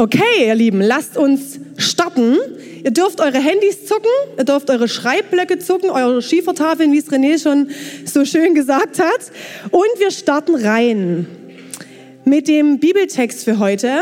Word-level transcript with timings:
Okay, 0.00 0.46
ihr 0.46 0.54
Lieben, 0.54 0.80
lasst 0.80 1.18
uns 1.18 1.60
starten. 1.76 2.38
Ihr 2.82 2.90
dürft 2.90 3.20
eure 3.20 3.36
Handys 3.36 3.84
zucken, 3.84 4.10
ihr 4.38 4.44
dürft 4.44 4.70
eure 4.70 4.88
Schreibblöcke 4.88 5.58
zucken, 5.58 5.90
eure 5.90 6.22
Schiefertafeln, 6.22 6.90
wie 6.90 6.96
es 6.96 7.10
René 7.10 7.38
schon 7.38 7.68
so 8.06 8.24
schön 8.24 8.54
gesagt 8.54 8.98
hat. 8.98 9.30
Und 9.70 9.90
wir 9.98 10.10
starten 10.10 10.54
rein 10.54 11.26
mit 12.24 12.48
dem 12.48 12.80
Bibeltext 12.80 13.44
für 13.44 13.58
heute 13.58 14.00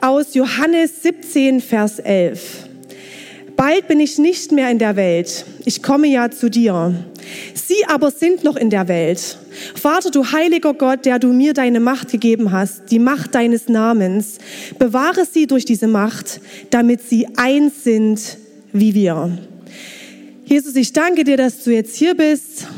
aus 0.00 0.34
Johannes 0.34 1.04
17, 1.04 1.60
Vers 1.60 2.00
11. 2.00 2.67
Bald 3.58 3.88
bin 3.88 3.98
ich 3.98 4.18
nicht 4.18 4.52
mehr 4.52 4.70
in 4.70 4.78
der 4.78 4.94
Welt, 4.94 5.44
ich 5.64 5.82
komme 5.82 6.06
ja 6.06 6.30
zu 6.30 6.48
dir. 6.48 6.94
Sie 7.54 7.84
aber 7.88 8.12
sind 8.12 8.44
noch 8.44 8.54
in 8.54 8.70
der 8.70 8.86
Welt. 8.86 9.36
Vater, 9.74 10.12
du 10.12 10.30
heiliger 10.30 10.74
Gott, 10.74 11.04
der 11.04 11.18
du 11.18 11.32
mir 11.32 11.54
deine 11.54 11.80
Macht 11.80 12.12
gegeben 12.12 12.52
hast, 12.52 12.92
die 12.92 13.00
Macht 13.00 13.34
deines 13.34 13.68
Namens, 13.68 14.38
bewahre 14.78 15.26
sie 15.26 15.48
durch 15.48 15.64
diese 15.64 15.88
Macht, 15.88 16.40
damit 16.70 17.02
sie 17.02 17.26
eins 17.36 17.82
sind 17.82 18.38
wie 18.72 18.94
wir. 18.94 19.36
Jesus, 20.44 20.76
ich 20.76 20.92
danke 20.92 21.24
dir, 21.24 21.36
dass 21.36 21.64
du 21.64 21.72
jetzt 21.72 21.96
hier 21.96 22.14
bist. 22.14 22.68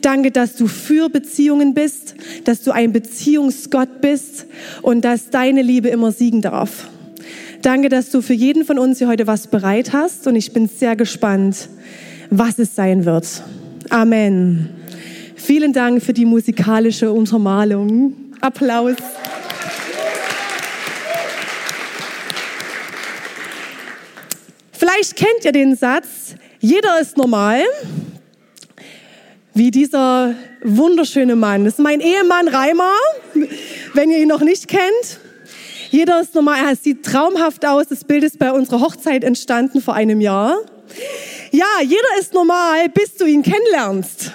Danke, 0.00 0.32
dass 0.32 0.56
du 0.56 0.66
für 0.66 1.08
Beziehungen 1.08 1.72
bist, 1.72 2.16
dass 2.42 2.62
du 2.62 2.72
ein 2.72 2.92
Beziehungsgott 2.92 4.00
bist 4.00 4.46
und 4.82 5.04
dass 5.04 5.30
deine 5.30 5.62
Liebe 5.62 5.86
immer 5.88 6.10
siegen 6.10 6.42
darf. 6.42 6.88
Danke, 7.62 7.90
dass 7.90 8.08
du 8.08 8.22
für 8.22 8.32
jeden 8.32 8.64
von 8.64 8.78
uns 8.78 8.98
hier 8.98 9.08
heute 9.08 9.26
was 9.26 9.46
bereit 9.46 9.92
hast 9.92 10.26
und 10.26 10.34
ich 10.34 10.54
bin 10.54 10.66
sehr 10.66 10.96
gespannt, 10.96 11.68
was 12.30 12.58
es 12.58 12.74
sein 12.74 13.04
wird. 13.04 13.26
Amen. 13.90 14.70
Vielen 15.36 15.74
Dank 15.74 16.02
für 16.02 16.14
die 16.14 16.24
musikalische 16.24 17.12
Untermalung. 17.12 18.14
Applaus. 18.40 18.96
Vielleicht 24.72 25.16
kennt 25.16 25.44
ihr 25.44 25.52
den 25.52 25.76
Satz, 25.76 26.34
jeder 26.60 26.98
ist 26.98 27.18
normal, 27.18 27.60
wie 29.52 29.70
dieser 29.70 30.34
wunderschöne 30.62 31.36
Mann. 31.36 31.66
Das 31.66 31.74
ist 31.74 31.80
mein 31.80 32.00
Ehemann 32.00 32.48
Reimer, 32.48 32.94
wenn 33.92 34.10
ihr 34.10 34.18
ihn 34.18 34.28
noch 34.28 34.40
nicht 34.40 34.66
kennt. 34.66 35.20
Jeder 35.90 36.20
ist 36.20 36.36
normal, 36.36 36.68
er 36.68 36.76
sieht 36.76 37.04
traumhaft 37.04 37.66
aus. 37.66 37.88
Das 37.88 38.04
Bild 38.04 38.22
ist 38.22 38.38
bei 38.38 38.52
unserer 38.52 38.80
Hochzeit 38.80 39.24
entstanden 39.24 39.80
vor 39.80 39.94
einem 39.94 40.20
Jahr. 40.20 40.56
Ja, 41.50 41.66
jeder 41.82 42.18
ist 42.20 42.32
normal, 42.32 42.88
bis 42.90 43.16
du 43.16 43.24
ihn 43.24 43.42
kennenlernst. 43.42 44.30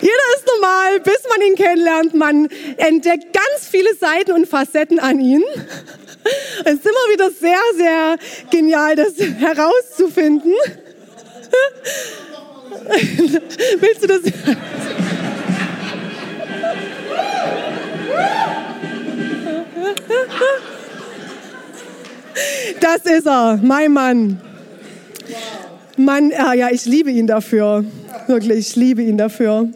Jeder 0.00 0.28
ist 0.36 0.46
normal, 0.52 1.00
bis 1.00 1.22
man 1.28 1.46
ihn 1.46 1.54
kennenlernt. 1.54 2.14
Man 2.14 2.48
entdeckt 2.78 3.32
ganz 3.32 3.68
viele 3.70 3.94
Seiten 3.94 4.32
und 4.32 4.48
Facetten 4.48 4.98
an 4.98 5.20
ihn. 5.20 5.44
Es 6.64 6.74
ist 6.74 6.86
immer 6.86 7.12
wieder 7.12 7.30
sehr, 7.30 7.60
sehr 7.76 8.16
genial, 8.50 8.96
das 8.96 9.12
herauszufinden. 9.18 10.52
Willst 13.80 14.02
du 14.02 14.06
das? 14.06 14.20
Das 22.80 23.06
ist 23.06 23.26
er, 23.26 23.58
mein 23.62 23.92
Mann. 23.92 24.40
Mann, 25.96 26.30
ja, 26.30 26.70
ich 26.70 26.84
liebe 26.84 27.10
ihn 27.10 27.26
dafür. 27.26 27.84
Wirklich, 28.26 28.70
ich 28.70 28.76
liebe 28.76 29.02
ihn 29.02 29.16
dafür. 29.16 29.68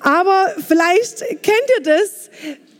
Aber 0.00 0.54
vielleicht 0.66 1.20
kennt 1.42 1.66
ihr 1.78 1.82
das. 1.84 2.30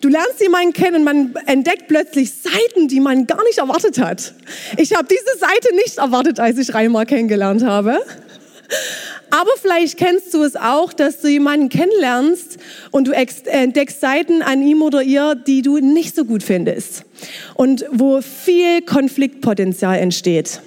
Du 0.00 0.08
lernst 0.08 0.40
jemanden 0.40 0.72
kennen 0.72 0.96
und 0.96 1.04
man 1.04 1.34
entdeckt 1.46 1.86
plötzlich 1.88 2.32
Seiten, 2.32 2.88
die 2.88 3.00
man 3.00 3.26
gar 3.26 3.44
nicht 3.44 3.58
erwartet 3.58 3.98
hat. 3.98 4.32
Ich 4.78 4.94
habe 4.94 5.06
diese 5.06 5.38
Seite 5.38 5.74
nicht 5.74 5.98
erwartet, 5.98 6.40
als 6.40 6.56
ich 6.56 6.72
Reimer 6.72 7.04
kennengelernt 7.04 7.62
habe. 7.62 8.00
Aber 9.30 9.50
vielleicht 9.60 9.96
kennst 9.96 10.34
du 10.34 10.42
es 10.42 10.56
auch, 10.56 10.92
dass 10.92 11.20
du 11.20 11.28
jemanden 11.28 11.68
kennenlernst 11.68 12.58
und 12.90 13.06
du 13.06 13.12
entdeckst 13.12 14.00
Seiten 14.00 14.42
an 14.42 14.62
ihm 14.62 14.82
oder 14.82 15.02
ihr, 15.02 15.34
die 15.34 15.62
du 15.62 15.78
nicht 15.78 16.16
so 16.16 16.24
gut 16.24 16.42
findest 16.42 17.04
und 17.54 17.84
wo 17.92 18.20
viel 18.20 18.82
Konfliktpotenzial 18.82 19.98
entsteht. 19.98 20.60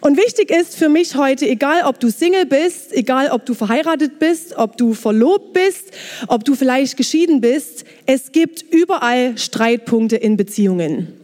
Und 0.00 0.16
wichtig 0.16 0.50
ist 0.50 0.76
für 0.76 0.88
mich 0.88 1.16
heute, 1.16 1.48
egal 1.48 1.82
ob 1.84 1.98
du 1.98 2.10
Single 2.10 2.46
bist, 2.46 2.92
egal 2.92 3.30
ob 3.30 3.44
du 3.46 3.54
verheiratet 3.54 4.18
bist, 4.18 4.56
ob 4.56 4.76
du 4.76 4.94
verlobt 4.94 5.52
bist, 5.52 5.90
ob 6.28 6.44
du 6.44 6.54
vielleicht 6.54 6.96
geschieden 6.96 7.40
bist, 7.40 7.84
es 8.06 8.30
gibt 8.30 8.62
überall 8.62 9.36
Streitpunkte 9.36 10.16
in 10.16 10.36
Beziehungen. 10.36 11.14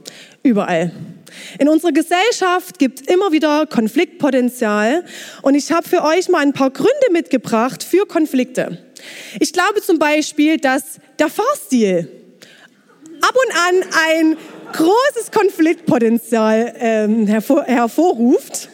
Überall. 0.42 0.90
In 1.58 1.68
unserer 1.68 1.92
Gesellschaft 1.92 2.78
gibt 2.78 3.00
es 3.00 3.06
immer 3.06 3.32
wieder 3.32 3.66
Konfliktpotenzial 3.66 5.04
und 5.42 5.54
ich 5.54 5.72
habe 5.72 5.88
für 5.88 6.02
euch 6.02 6.28
mal 6.28 6.40
ein 6.40 6.52
paar 6.52 6.70
Gründe 6.70 7.12
mitgebracht 7.12 7.82
für 7.82 8.06
Konflikte. 8.06 8.78
Ich 9.40 9.52
glaube 9.52 9.82
zum 9.82 9.98
Beispiel, 9.98 10.58
dass 10.58 10.98
der 11.18 11.28
Fahrstil 11.28 12.08
ab 13.20 13.34
und 13.34 13.56
an 13.56 13.90
ein 14.08 14.36
großes 14.72 15.30
Konfliktpotenzial 15.30 16.74
ähm, 16.78 17.26
hervor, 17.26 17.64
hervorruft. 17.64 18.68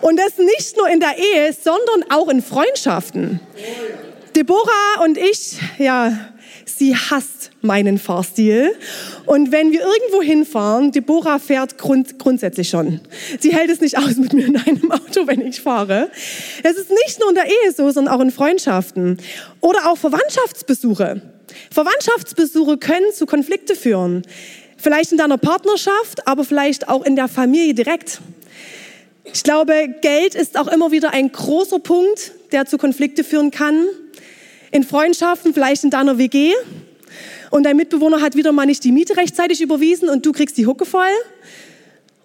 Und 0.00 0.18
das 0.18 0.38
nicht 0.38 0.76
nur 0.76 0.88
in 0.88 1.00
der 1.00 1.18
Ehe, 1.18 1.52
sondern 1.52 2.10
auch 2.10 2.28
in 2.28 2.42
Freundschaften. 2.42 3.40
Deborah 4.34 5.02
und 5.04 5.18
ich, 5.18 5.58
ja, 5.78 6.30
sie 6.78 6.96
hasst 6.96 7.50
meinen 7.62 7.98
Fahrstil. 7.98 8.74
Und 9.26 9.52
wenn 9.52 9.72
wir 9.72 9.80
irgendwo 9.80 10.22
hinfahren, 10.22 10.92
Deborah 10.92 11.38
fährt 11.38 11.78
grund, 11.78 12.18
grundsätzlich 12.18 12.68
schon. 12.68 13.00
Sie 13.38 13.54
hält 13.54 13.70
es 13.70 13.80
nicht 13.80 13.98
aus 13.98 14.16
mit 14.16 14.32
mir 14.32 14.46
in 14.46 14.56
einem 14.56 14.90
Auto, 14.90 15.26
wenn 15.26 15.46
ich 15.46 15.60
fahre. 15.60 16.10
Es 16.62 16.76
ist 16.76 16.90
nicht 16.90 17.20
nur 17.20 17.30
in 17.30 17.34
der 17.34 17.46
Ehe 17.46 17.72
so, 17.76 17.90
sondern 17.90 18.14
auch 18.14 18.20
in 18.20 18.30
Freundschaften. 18.30 19.18
Oder 19.60 19.90
auch 19.90 19.96
Verwandtschaftsbesuche. 19.96 21.22
Verwandtschaftsbesuche 21.70 22.78
können 22.78 23.12
zu 23.14 23.26
Konflikte 23.26 23.74
führen. 23.74 24.22
Vielleicht 24.76 25.12
in 25.12 25.18
deiner 25.18 25.38
Partnerschaft, 25.38 26.26
aber 26.26 26.44
vielleicht 26.44 26.88
auch 26.88 27.04
in 27.04 27.16
der 27.16 27.28
Familie 27.28 27.74
direkt. 27.74 28.20
Ich 29.32 29.42
glaube, 29.42 29.94
Geld 30.00 30.34
ist 30.34 30.58
auch 30.58 30.68
immer 30.68 30.90
wieder 30.90 31.12
ein 31.12 31.30
großer 31.30 31.78
Punkt, 31.78 32.32
der 32.52 32.66
zu 32.66 32.78
Konflikte 32.78 33.22
führen 33.22 33.50
kann 33.50 33.86
in 34.70 34.84
Freundschaften, 34.84 35.52
vielleicht 35.54 35.84
in 35.84 35.90
deiner 35.90 36.18
WG 36.18 36.52
und 37.50 37.64
dein 37.64 37.76
Mitbewohner 37.76 38.20
hat 38.20 38.36
wieder 38.36 38.52
mal 38.52 38.66
nicht 38.66 38.84
die 38.84 38.92
Miete 38.92 39.16
rechtzeitig 39.16 39.60
überwiesen 39.60 40.08
und 40.08 40.24
du 40.24 40.32
kriegst 40.32 40.56
die 40.56 40.66
Hucke 40.66 40.86
voll. 40.86 41.10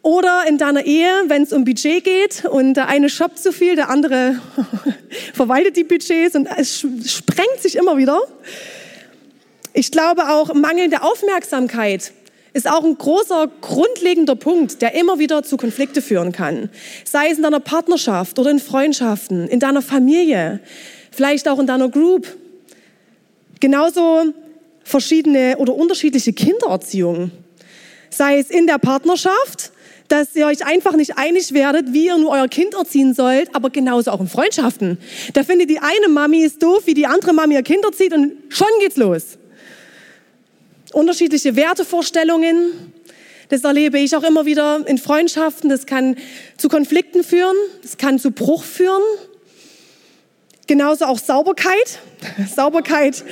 Oder 0.04 0.44
in 0.48 0.60
deiner 0.60 0.86
Ehe, 0.86 1.10
wenn 1.28 1.42
es 1.42 1.52
um 1.52 1.66
Budget 1.66 2.04
geht 2.04 2.46
und 2.46 2.76
der 2.76 2.88
eine 2.88 3.10
shoppt 3.10 3.40
zu 3.40 3.52
viel, 3.52 3.76
der 3.76 3.90
andere 3.90 4.40
verwaltet 5.34 5.78
die 5.78 5.84
Budgets 5.84 6.36
und 6.36 6.48
es 6.58 6.80
sprengt 6.80 7.60
sich 7.60 7.76
immer 7.76 7.98
wieder. 7.98 8.22
Ich 9.74 9.92
glaube 9.92 10.30
auch 10.30 10.54
mangelnde 10.54 11.02
Aufmerksamkeit 11.02 12.14
ist 12.54 12.70
auch 12.70 12.86
ein 12.86 12.98
großer 12.98 13.50
grundlegender 13.60 14.36
Punkt, 14.36 14.82
der 14.82 14.94
immer 14.94 15.20
wieder 15.20 15.44
zu 15.44 15.58
Konflikte 15.58 16.02
führen 16.02 16.32
kann. 16.32 16.70
Sei 17.04 17.30
es 17.30 17.38
in 17.38 17.44
deiner 17.44 17.60
Partnerschaft 17.60 18.40
oder 18.40 18.50
in 18.50 18.60
Freundschaften, 18.60 19.50
in 19.50 19.60
deiner 19.60 19.82
Familie 19.82 20.62
vielleicht 21.16 21.48
auch 21.48 21.60
in 21.60 21.68
deiner 21.68 21.90
Group. 21.90 22.28
Genauso 23.60 24.34
verschiedene 24.84 25.58
oder 25.58 25.74
unterschiedliche 25.74 26.34
Kindererziehungen. 26.34 27.32
Sei 28.10 28.40
es 28.40 28.50
in 28.50 28.68
der 28.68 28.78
Partnerschaft, 28.78 29.72
dass 30.08 30.36
ihr 30.36 30.46
euch 30.46 30.66
einfach 30.66 30.96
nicht 30.96 31.18
einig 31.18 31.54
werdet, 31.54 31.92
wie 31.92 32.06
ihr 32.06 32.18
nur 32.18 32.30
euer 32.32 32.48
Kind 32.48 32.76
erziehen 32.76 33.14
sollt, 33.14 33.56
aber 33.56 33.72
genauso 33.72 34.12
auch 34.12 34.22
in 34.22 34.28
Freundschaften. 34.28 35.00
Da 35.34 35.44
findet 35.44 35.70
die 35.70 35.80
eine 35.80 36.10
Mami 36.10 36.44
ist 36.44 36.62
doof, 36.62 36.84
wie 36.86 36.94
die 36.94 37.08
andere 37.08 37.34
Mami 37.34 37.56
ihr 37.56 37.64
Kind 37.64 37.84
erzieht 37.84 38.14
und 38.14 38.34
schon 38.50 38.68
geht's 38.80 38.98
los. 38.98 39.38
Unterschiedliche 40.94 41.56
Wertevorstellungen, 41.56 42.94
das 43.50 43.64
erlebe 43.64 44.00
ich 44.00 44.16
auch 44.16 44.24
immer 44.24 44.46
wieder 44.46 44.84
in 44.88 44.98
Freundschaften. 44.98 45.70
Das 45.70 45.86
kann 45.86 46.16
zu 46.58 46.70
Konflikten 46.70 47.24
führen, 47.24 47.56
das 47.82 47.98
kann 47.98 48.20
zu 48.20 48.32
Bruch 48.32 48.64
führen. 48.64 49.02
Genauso 50.68 51.06
auch 51.06 51.20
Sauberkeit. 51.20 52.00
Sauberkeit 52.56 53.24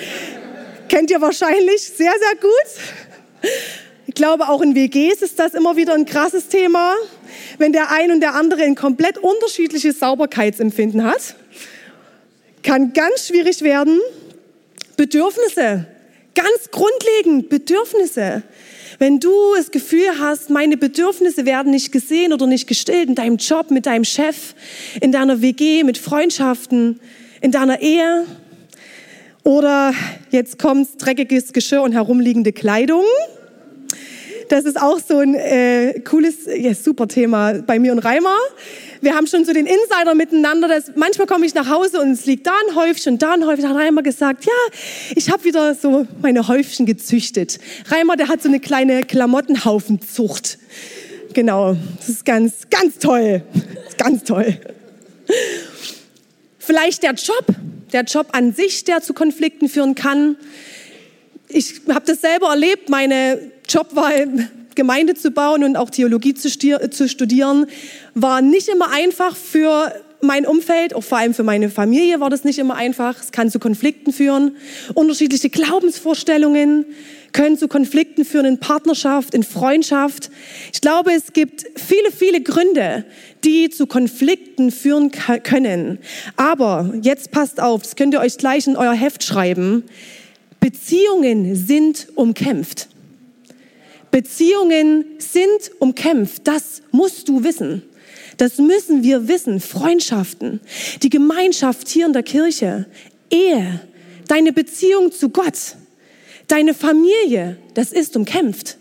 kennt 0.88 1.10
ihr 1.10 1.20
wahrscheinlich 1.20 1.82
sehr, 1.82 2.12
sehr 2.12 2.36
gut. 2.40 3.52
Ich 4.06 4.14
glaube, 4.14 4.48
auch 4.50 4.62
in 4.62 4.76
WGs 4.76 5.24
ist 5.24 5.40
das 5.40 5.56
immer 5.56 5.76
wieder 5.76 5.96
ein 5.96 6.06
krasses 6.06 6.48
Thema, 6.48 6.94
wenn 7.58 7.74
der 7.74 7.90
ein 7.92 8.12
und 8.12 8.22
der 8.22 8.36
andere 8.36 8.62
ein 8.64 8.76
komplett 8.76 9.18
unterschiedliches 9.18 10.00
Sauberkeitsempfinden 10.00 11.04
hat. 11.04 11.36
Kann 12.62 12.94
ganz 12.94 13.28
schwierig 13.28 13.62
werden. 13.62 14.00
Bedürfnisse, 14.96 15.88
ganz 16.36 16.70
grundlegend 16.70 17.50
Bedürfnisse. 17.50 18.44
Wenn 19.00 19.20
du 19.20 19.32
das 19.58 19.72
Gefühl 19.72 20.20
hast, 20.20 20.52
meine 20.52 20.78
Bedürfnisse 20.78 21.46
werden 21.48 21.72
nicht 21.72 21.92
gesehen 21.92 22.32
oder 22.32 22.46
nicht 22.46 22.68
gestillt 22.68 23.10
in 23.10 23.16
deinem 23.16 23.38
Job, 23.38 23.72
mit 23.72 23.88
deinem 23.88 24.06
Chef, 24.06 24.54
in 25.02 25.12
deiner 25.12 25.42
WG, 25.42 25.84
mit 25.84 25.98
Freundschaften, 25.98 27.00
in 27.44 27.52
deiner 27.52 27.82
Ehe, 27.82 28.26
oder 29.44 29.94
jetzt 30.32 30.58
kommt 30.58 30.88
dreckiges 30.98 31.52
Geschirr 31.52 31.82
und 31.82 31.92
herumliegende 31.92 32.54
Kleidung. 32.54 33.04
Das 34.48 34.64
ist 34.64 34.82
auch 34.82 35.00
so 35.00 35.20
ein 35.20 35.36
äh, 35.36 36.00
cooles, 36.00 36.48
ja, 36.56 36.74
super 36.74 37.08
Thema 37.08 37.54
bei 37.54 37.80
mir 37.80 37.92
und 37.92 38.00
Reimer. 38.00 38.38
Wir 39.02 39.16
haben 39.16 39.28
schon 39.28 39.44
so 39.44 39.52
den 39.52 39.66
Insider 39.66 40.16
miteinander. 40.16 40.70
Dass 40.70 40.92
manchmal 40.96 41.28
komme 41.28 41.46
ich 41.46 41.54
nach 41.54 41.70
Hause 41.70 42.00
und 42.02 42.12
es 42.12 42.26
liegt 42.26 42.48
da 42.48 42.54
ein 42.70 42.76
Häufchen, 42.76 43.18
da 43.18 43.34
ein 43.34 43.46
Häufchen. 43.46 43.64
Da 43.64 43.70
hat 43.72 43.78
Reimer 43.78 44.04
gesagt, 44.04 44.46
ja, 44.46 44.52
ich 45.16 45.30
habe 45.30 45.44
wieder 45.44 45.76
so 45.76 46.08
meine 46.22 46.48
Häufchen 46.48 46.86
gezüchtet. 46.86 47.60
Reimer, 47.88 48.16
der 48.16 48.30
hat 48.30 48.42
so 48.42 48.48
eine 48.48 48.62
kleine 48.62 49.04
Klamottenhaufenzucht. 49.04 50.60
Genau, 51.34 51.76
das 51.98 52.10
ist 52.10 52.26
ganz, 52.26 52.70
ganz 52.70 53.00
toll. 53.00 53.44
ganz 53.98 54.24
toll. 54.24 54.58
Vielleicht 56.66 57.04
der 57.04 57.14
Job 57.14 57.46
der 57.94 58.04
Job 58.04 58.28
an 58.32 58.54
sich, 58.54 58.84
der 58.84 59.02
zu 59.02 59.14
Konflikten 59.14 59.70
führen 59.70 59.96
kann. 59.96 60.36
Ich 61.48 61.82
habe 61.88 62.06
das 62.06 62.22
selber 62.22 62.50
erlebt. 62.50 62.90
Meine 62.90 63.40
Job 63.70 63.96
war 63.96 64.12
Gemeinde 64.76 65.14
zu 65.14 65.32
bauen 65.32 65.64
und 65.64 65.76
auch 65.78 65.92
Theologie 65.92 66.34
zu, 66.34 66.50
studieren, 66.50 67.68
war 68.16 68.42
nicht 68.42 68.68
immer 68.68 68.92
einfach 68.92 69.36
für 69.36 69.94
mein 70.22 70.48
Umfeld, 70.48 70.96
auch 70.96 71.04
vor 71.04 71.18
allem 71.18 71.34
für 71.34 71.44
meine 71.44 71.70
Familie 71.70 72.22
war 72.22 72.30
das 72.30 72.44
nicht 72.46 72.58
immer 72.58 72.76
einfach. 72.76 73.22
Es 73.22 73.32
kann 73.32 73.52
zu 73.52 73.60
Konflikten 73.60 74.14
führen. 74.14 74.56
Unterschiedliche 74.94 75.50
Glaubensvorstellungen 75.50 76.86
können 77.34 77.58
zu 77.58 77.68
Konflikten 77.68 78.24
führen 78.24 78.46
in 78.46 78.60
Partnerschaft, 78.60 79.34
in 79.34 79.44
Freundschaft. 79.44 80.30
Ich 80.72 80.82
glaube, 80.82 81.12
es 81.12 81.34
gibt 81.34 81.66
viele, 81.76 82.12
viele 82.12 82.42
Gründe, 82.42 83.06
die 83.44 83.70
zu 83.70 83.88
Konflikten 83.88 84.72
führen 84.72 85.12
können. 85.12 86.00
Aber 86.38 86.94
jetzt 87.02 87.32
passt 87.32 87.60
auf, 87.60 87.82
das 87.82 87.96
könnt 87.96 88.14
ihr 88.14 88.22
euch 88.22 88.38
gleich 88.38 88.68
in 88.68 88.78
euer 88.78 88.94
Heft 88.94 89.24
schreiben. 89.24 89.84
Beziehungen 90.60 91.56
sind 91.56 92.08
umkämpft. 92.16 92.88
Beziehungen 94.12 95.06
sind 95.18 95.72
umkämpft. 95.80 96.48
Das 96.48 96.84
musst 96.92 97.28
du 97.28 97.44
wissen. 97.44 97.82
Das 98.38 98.60
müssen 98.60 99.04
wir 99.04 99.28
wissen. 99.28 99.60
Freundschaften, 99.60 100.62
die 101.02 101.10
Gemeinschaft 101.10 101.88
hier 101.90 102.06
in 102.06 102.14
der 102.14 102.24
Kirche, 102.24 102.86
Ehe, 103.30 103.82
deine 104.28 104.54
Beziehung 104.54 105.12
zu 105.12 105.30
Gott, 105.30 105.76
deine 106.48 106.74
Familie, 106.74 107.58
das 107.74 107.92
ist 107.92 108.16
umkämpft. 108.16 108.78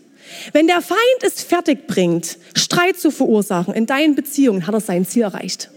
Wenn 0.51 0.67
der 0.67 0.81
Feind 0.81 0.99
es 1.21 1.43
fertig 1.43 1.87
bringt, 1.87 2.37
Streit 2.55 2.97
zu 2.97 3.11
verursachen 3.11 3.73
in 3.73 3.85
deinen 3.85 4.15
Beziehungen, 4.15 4.65
hat 4.65 4.73
er 4.73 4.81
sein 4.81 5.05
Ziel 5.05 5.23
erreicht. 5.23 5.69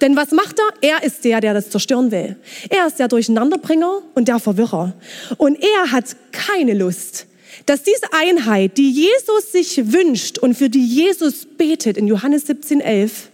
Denn 0.00 0.16
was 0.16 0.30
macht 0.32 0.56
er? 0.58 0.96
Er 0.96 1.02
ist 1.02 1.24
der, 1.24 1.40
der 1.40 1.54
das 1.54 1.70
zerstören 1.70 2.10
will. 2.10 2.36
Er 2.68 2.86
ist 2.86 2.98
der 2.98 3.08
Durcheinanderbringer 3.08 4.02
und 4.14 4.28
der 4.28 4.38
Verwirrer. 4.38 4.94
Und 5.36 5.58
er 5.62 5.92
hat 5.92 6.16
keine 6.32 6.74
Lust, 6.74 7.26
dass 7.66 7.82
diese 7.82 8.12
Einheit, 8.12 8.78
die 8.78 8.90
Jesus 8.90 9.52
sich 9.52 9.92
wünscht 9.92 10.38
und 10.38 10.54
für 10.54 10.70
die 10.70 10.84
Jesus 10.84 11.46
betet 11.46 11.96
in 11.96 12.06
Johannes 12.06 12.46
17, 12.46 12.80
11, 12.80 13.28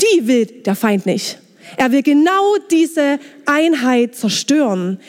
die 0.00 0.26
will 0.26 0.46
der 0.46 0.74
Feind 0.74 1.06
nicht. 1.06 1.38
Er 1.76 1.90
will 1.92 2.02
genau 2.02 2.56
diese 2.70 3.18
Einheit 3.46 4.14
zerstören. 4.14 5.00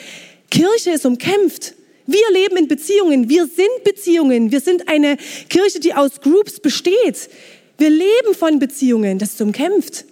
Kirche 0.49 0.91
ist 0.91 1.05
umkämpft. 1.05 1.73
Wir 2.07 2.31
leben 2.31 2.57
in 2.57 2.67
Beziehungen. 2.67 3.29
Wir 3.29 3.47
sind 3.47 3.83
Beziehungen. 3.83 4.51
Wir 4.51 4.59
sind 4.59 4.87
eine 4.87 5.17
Kirche, 5.49 5.79
die 5.79 5.93
aus 5.93 6.21
Groups 6.21 6.59
besteht. 6.59 7.29
Wir 7.77 7.89
leben 7.89 8.35
von 8.37 8.59
Beziehungen. 8.59 9.17
Das 9.17 9.33
ist 9.33 9.41
umkämpft. 9.41 10.05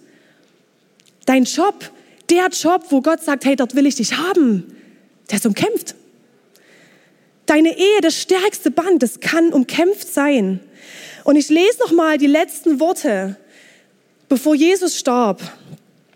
Dein 1.26 1.44
Job, 1.44 1.90
der 2.30 2.48
Job, 2.48 2.86
wo 2.90 3.00
Gott 3.00 3.22
sagt, 3.22 3.44
hey, 3.44 3.56
dort 3.56 3.74
will 3.74 3.86
ich 3.86 3.96
dich 3.96 4.16
haben, 4.16 4.76
der 5.30 5.38
ist 5.38 5.46
umkämpft. 5.46 5.94
Deine 7.46 7.76
Ehe, 7.76 8.00
das 8.00 8.20
stärkste 8.20 8.70
Band, 8.70 9.02
das 9.02 9.20
kann 9.20 9.52
umkämpft 9.52 10.12
sein. 10.12 10.60
Und 11.24 11.36
ich 11.36 11.48
lese 11.48 11.78
noch 11.80 11.92
mal 11.92 12.18
die 12.18 12.26
letzten 12.26 12.80
Worte, 12.80 13.36
bevor 14.28 14.54
Jesus 14.54 14.98
starb. 14.98 15.40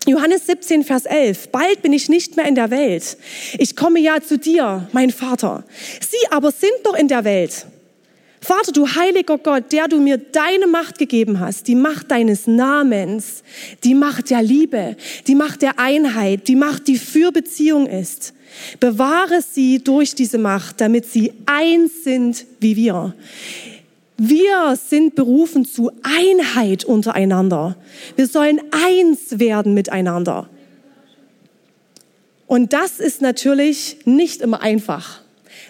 Johannes 0.09 0.47
17, 0.47 0.85
Vers 0.85 1.05
11. 1.05 1.49
Bald 1.49 1.83
bin 1.83 1.93
ich 1.93 2.09
nicht 2.09 2.37
mehr 2.37 2.47
in 2.47 2.55
der 2.55 2.71
Welt. 2.71 3.19
Ich 3.59 3.77
komme 3.77 4.01
ja 4.01 4.23
zu 4.23 4.39
dir, 4.39 4.89
mein 4.93 5.11
Vater. 5.11 5.65
Sie 6.01 6.31
aber 6.31 6.51
sind 6.51 6.73
doch 6.85 6.95
in 6.95 7.09
der 7.09 7.25
Welt. 7.25 7.67
Vater, 8.41 8.73
du 8.73 8.89
heiliger 8.89 9.37
Gott, 9.37 9.71
der 9.73 9.87
du 9.87 10.01
mir 10.01 10.17
deine 10.17 10.67
Macht 10.67 10.99
gegeben 10.99 11.41
hast, 11.41 11.69
die 11.69 11.75
Macht 11.75 12.11
deines 12.11 12.47
Namens, 12.47 13.43
die 13.85 13.95
Macht 13.95 14.31
der 14.31 14.43
Liebe, 14.43 14.97
die 15.27 15.35
Macht 15.35 15.61
der 15.61 15.79
Einheit, 15.79 16.49
die 16.49 16.57
Macht, 16.57 16.87
die 16.87 16.97
für 16.97 17.31
Beziehung 17.31 17.87
ist. 17.87 18.33
Bewahre 18.81 19.43
sie 19.43 19.83
durch 19.83 20.15
diese 20.15 20.39
Macht, 20.39 20.81
damit 20.81 21.05
sie 21.05 21.35
eins 21.45 22.05
sind 22.05 22.47
wie 22.61 22.77
wir. 22.77 23.15
Wir 24.21 24.77
sind 24.77 25.15
berufen 25.15 25.65
zu 25.65 25.93
Einheit 26.03 26.85
untereinander. 26.85 27.77
Wir 28.17 28.27
sollen 28.27 28.61
eins 28.73 29.39
werden 29.39 29.75
miteinander. 29.75 30.51
Und 32.49 32.73
das 32.73 32.99
ist 32.99 33.23
natürlich 33.23 33.99
nicht 34.07 34.41
immer 34.41 34.61
einfach. 34.61 35.21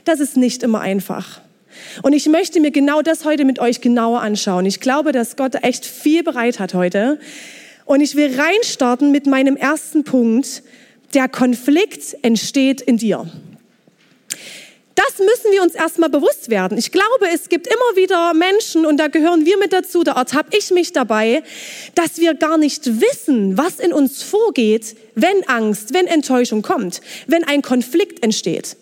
Das 0.06 0.18
ist 0.18 0.38
nicht 0.38 0.62
immer 0.62 0.80
einfach. 0.80 1.42
Und 2.02 2.14
ich 2.14 2.26
möchte 2.26 2.60
mir 2.60 2.70
genau 2.70 3.02
das 3.02 3.26
heute 3.26 3.44
mit 3.44 3.58
euch 3.58 3.82
genauer 3.82 4.22
anschauen. 4.22 4.64
Ich 4.64 4.80
glaube, 4.80 5.12
dass 5.12 5.36
Gott 5.36 5.62
echt 5.62 5.84
viel 5.84 6.22
bereit 6.22 6.58
hat 6.58 6.72
heute. 6.72 7.20
Und 7.84 8.00
ich 8.00 8.14
will 8.14 8.34
reinstarten 8.34 9.12
mit 9.12 9.26
meinem 9.26 9.56
ersten 9.56 10.04
Punkt. 10.04 10.62
Der 11.12 11.28
Konflikt 11.28 12.16
entsteht 12.22 12.80
in 12.80 12.96
dir. 12.96 13.30
Das 14.98 15.20
müssen 15.20 15.52
wir 15.52 15.62
uns 15.62 15.76
erstmal 15.76 16.10
bewusst 16.10 16.50
werden. 16.50 16.76
Ich 16.76 16.90
glaube, 16.90 17.28
es 17.32 17.48
gibt 17.48 17.68
immer 17.68 17.94
wieder 17.94 18.34
Menschen, 18.34 18.84
und 18.84 18.96
da 18.96 19.06
gehören 19.06 19.46
wir 19.46 19.56
mit 19.56 19.72
dazu, 19.72 20.02
da 20.02 20.14
ertappe 20.14 20.56
ich 20.58 20.72
mich 20.72 20.92
dabei, 20.92 21.44
dass 21.94 22.18
wir 22.18 22.34
gar 22.34 22.58
nicht 22.58 23.00
wissen, 23.00 23.56
was 23.56 23.78
in 23.78 23.92
uns 23.92 24.24
vorgeht, 24.24 24.96
wenn 25.14 25.48
Angst, 25.48 25.94
wenn 25.94 26.08
Enttäuschung 26.08 26.62
kommt, 26.62 27.00
wenn 27.28 27.44
ein 27.44 27.62
Konflikt 27.62 28.24
entsteht. 28.24 28.76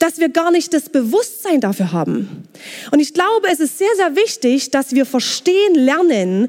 Dass 0.00 0.18
wir 0.18 0.30
gar 0.30 0.50
nicht 0.50 0.74
das 0.74 0.88
Bewusstsein 0.88 1.60
dafür 1.60 1.92
haben. 1.92 2.48
Und 2.90 2.98
ich 2.98 3.14
glaube, 3.14 3.46
es 3.48 3.60
ist 3.60 3.78
sehr, 3.78 3.94
sehr 3.94 4.16
wichtig, 4.16 4.72
dass 4.72 4.96
wir 4.96 5.06
verstehen 5.06 5.76
lernen, 5.76 6.48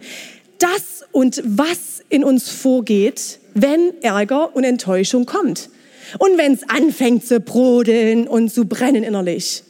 das 0.58 1.06
und 1.12 1.40
was 1.46 2.02
in 2.10 2.24
uns 2.24 2.50
vorgeht, 2.50 3.38
wenn 3.54 3.94
Ärger 4.02 4.56
und 4.56 4.64
Enttäuschung 4.64 5.28
kommt 5.28 5.70
und 6.20 6.38
wenn 6.38 6.54
es 6.54 6.68
anfängt 6.70 7.26
zu 7.26 7.40
brodeln 7.40 8.28
und 8.28 8.50
zu 8.50 8.66
brennen 8.66 9.04
innerlich. 9.04 9.64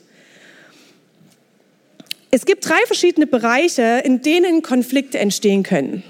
Es 2.32 2.46
gibt 2.46 2.68
drei 2.68 2.80
verschiedene 2.88 3.28
Bereiche, 3.28 4.02
in 4.04 4.22
denen 4.22 4.64
Konflikte 4.64 5.20
entstehen 5.20 5.62
können. 5.62 6.04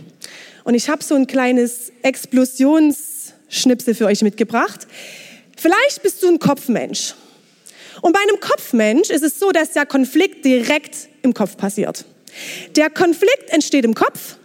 Und 0.63 0.74
ich 0.74 0.88
habe 0.88 1.04
so 1.04 1.16
ein 1.16 1.28
kleines 1.28 1.92
Explosionsschnipsel 2.02 3.94
für 3.94 4.06
euch 4.06 4.22
mitgebracht. 4.22 4.88
Vielleicht 5.58 6.02
bist 6.02 6.24
du 6.24 6.30
ein 6.30 6.40
Kopfmensch. 6.40 7.16
Und 8.02 8.13
bei 8.13 8.20
einem 8.20 8.40
Kopfmensch 8.40 9.10
ist 9.10 9.24
es 9.24 9.40
so, 9.40 9.52
dass 9.52 9.74
der 9.74 9.86
Konflikt 9.86 10.46
direkt 10.46 11.10
im 11.22 11.34
Kopf 11.34 11.58
passiert. 11.58 12.06
Der 12.75 12.90
Konflikt 12.90 13.50
entsteht 13.50 13.86
im 13.86 13.94
Kopf 13.94 14.38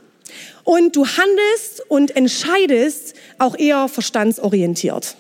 und 0.64 0.97
du 0.97 1.07
handelst 1.07 1.83
und 1.88 2.14
entscheidest 2.14 3.14
auch 3.38 3.57
eher 3.57 3.88
verstandsorientiert. 3.88 5.16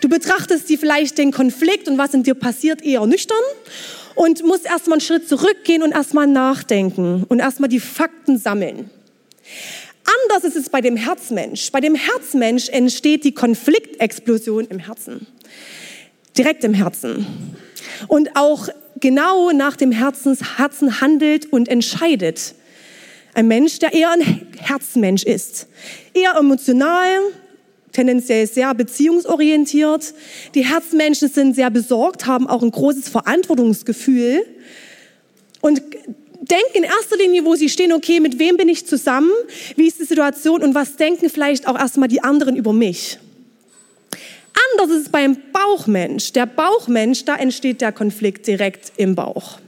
Du 0.00 0.08
betrachtest 0.08 0.68
die 0.68 0.76
vielleicht 0.76 1.18
den 1.18 1.32
Konflikt 1.32 1.88
und 1.88 1.98
was 1.98 2.14
in 2.14 2.22
dir 2.22 2.34
passiert 2.34 2.82
eher 2.82 3.06
nüchtern 3.06 3.36
und 4.14 4.44
musst 4.44 4.66
erstmal 4.66 4.94
einen 4.94 5.00
Schritt 5.00 5.28
zurückgehen 5.28 5.82
und 5.82 5.92
erstmal 5.92 6.26
nachdenken 6.26 7.24
und 7.28 7.38
erstmal 7.38 7.68
die 7.68 7.80
Fakten 7.80 8.38
sammeln. 8.38 8.90
Anders 10.24 10.44
ist 10.44 10.56
es 10.56 10.68
bei 10.70 10.80
dem 10.80 10.96
Herzmensch. 10.96 11.70
Bei 11.70 11.80
dem 11.80 11.94
Herzmensch 11.94 12.68
entsteht 12.68 13.24
die 13.24 13.32
Konfliktexplosion 13.32 14.66
im 14.66 14.78
Herzen. 14.78 15.26
Direkt 16.36 16.64
im 16.64 16.74
Herzen. 16.74 17.26
Und 18.08 18.36
auch 18.36 18.68
genau 18.98 19.50
nach 19.52 19.76
dem 19.76 19.92
Herzens, 19.92 20.58
Herzen 20.58 21.00
handelt 21.00 21.52
und 21.52 21.68
entscheidet. 21.68 22.54
Ein 23.34 23.48
Mensch, 23.48 23.78
der 23.78 23.92
eher 23.92 24.10
ein 24.10 24.48
Herzmensch 24.58 25.22
ist. 25.22 25.68
Eher 26.14 26.34
emotional, 26.36 27.08
tendenziell 27.92 28.46
sehr 28.46 28.74
beziehungsorientiert. 28.74 30.14
Die 30.54 30.64
Herzmenschen 30.64 31.28
sind 31.28 31.54
sehr 31.54 31.70
besorgt, 31.70 32.26
haben 32.26 32.46
auch 32.46 32.62
ein 32.62 32.70
großes 32.70 33.08
Verantwortungsgefühl 33.08 34.44
und 35.60 35.82
denken 36.40 36.74
in 36.74 36.84
erster 36.84 37.16
Linie, 37.16 37.44
wo 37.44 37.54
sie 37.54 37.68
stehen, 37.68 37.92
okay, 37.92 38.20
mit 38.20 38.38
wem 38.38 38.56
bin 38.56 38.68
ich 38.68 38.86
zusammen, 38.86 39.30
wie 39.76 39.86
ist 39.86 40.00
die 40.00 40.04
Situation 40.04 40.62
und 40.62 40.74
was 40.74 40.96
denken 40.96 41.30
vielleicht 41.30 41.68
auch 41.68 41.78
erstmal 41.78 42.08
die 42.08 42.22
anderen 42.22 42.56
über 42.56 42.72
mich. 42.72 43.18
Anders 44.72 44.96
ist 44.96 45.06
es 45.06 45.08
beim 45.12 45.36
Bauchmensch. 45.52 46.32
Der 46.32 46.46
Bauchmensch, 46.46 47.24
da 47.24 47.36
entsteht 47.36 47.80
der 47.80 47.92
Konflikt 47.92 48.46
direkt 48.46 48.92
im 48.96 49.14
Bauch. 49.14 49.58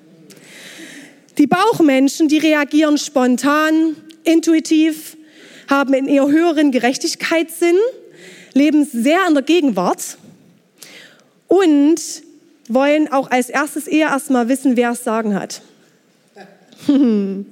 Die 1.39 1.47
Bauchmenschen, 1.47 2.29
die 2.29 2.39
reagieren 2.39 2.99
spontan, 2.99 3.97
intuitiv, 4.25 5.17
haben 5.69 5.95
einen 5.95 6.09
eher 6.09 6.29
höheren 6.29 6.73
Gerechtigkeitssinn, 6.73 7.77
leben 8.55 8.85
sehr 8.85 9.27
in 9.29 9.35
der 9.35 9.43
Gegenwart 9.43 10.19
und 11.49 12.01
wollen 12.69 13.13
auch 13.13 13.31
als 13.31 13.51
erstes 13.51 13.87
eher 13.87 14.09
erstmal 14.09 14.49
wissen, 14.49 14.77
wer 14.77 14.93
es 14.93 15.05
sagen 15.05 15.35
hat. 15.35 15.63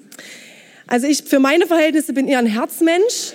Also 0.92 1.07
ich 1.07 1.23
für 1.23 1.38
meine 1.38 1.69
Verhältnisse 1.69 2.12
bin 2.12 2.26
eher 2.26 2.40
ein 2.40 2.47
Herzmensch 2.47 3.35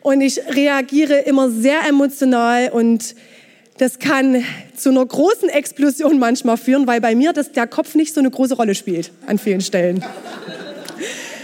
und 0.00 0.20
ich 0.20 0.40
reagiere 0.48 1.18
immer 1.20 1.50
sehr 1.50 1.86
emotional 1.88 2.70
und 2.70 3.14
das 3.78 4.00
kann 4.00 4.44
zu 4.76 4.90
einer 4.90 5.06
großen 5.06 5.48
Explosion 5.50 6.18
manchmal 6.18 6.56
führen, 6.56 6.88
weil 6.88 7.00
bei 7.00 7.14
mir 7.14 7.32
das, 7.32 7.52
der 7.52 7.68
Kopf 7.68 7.94
nicht 7.94 8.12
so 8.12 8.18
eine 8.18 8.32
große 8.32 8.56
Rolle 8.56 8.74
spielt 8.74 9.12
an 9.28 9.38
vielen 9.38 9.60
Stellen. 9.60 10.04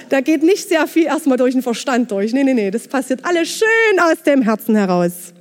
Da 0.09 0.21
geht 0.21 0.43
nicht 0.43 0.69
sehr 0.69 0.87
viel 0.87 1.05
erstmal 1.05 1.37
durch 1.37 1.53
den 1.53 1.63
Verstand 1.63 2.11
durch. 2.11 2.33
Nee, 2.33 2.45
nee, 2.45 2.55
nee, 2.55 2.71
das 2.71 2.89
passiert 2.89 3.25
alles 3.25 3.49
schön 3.49 4.01
aus 4.01 4.23
dem 4.25 4.43
Herzen 4.43 4.77
heraus. 4.77 5.33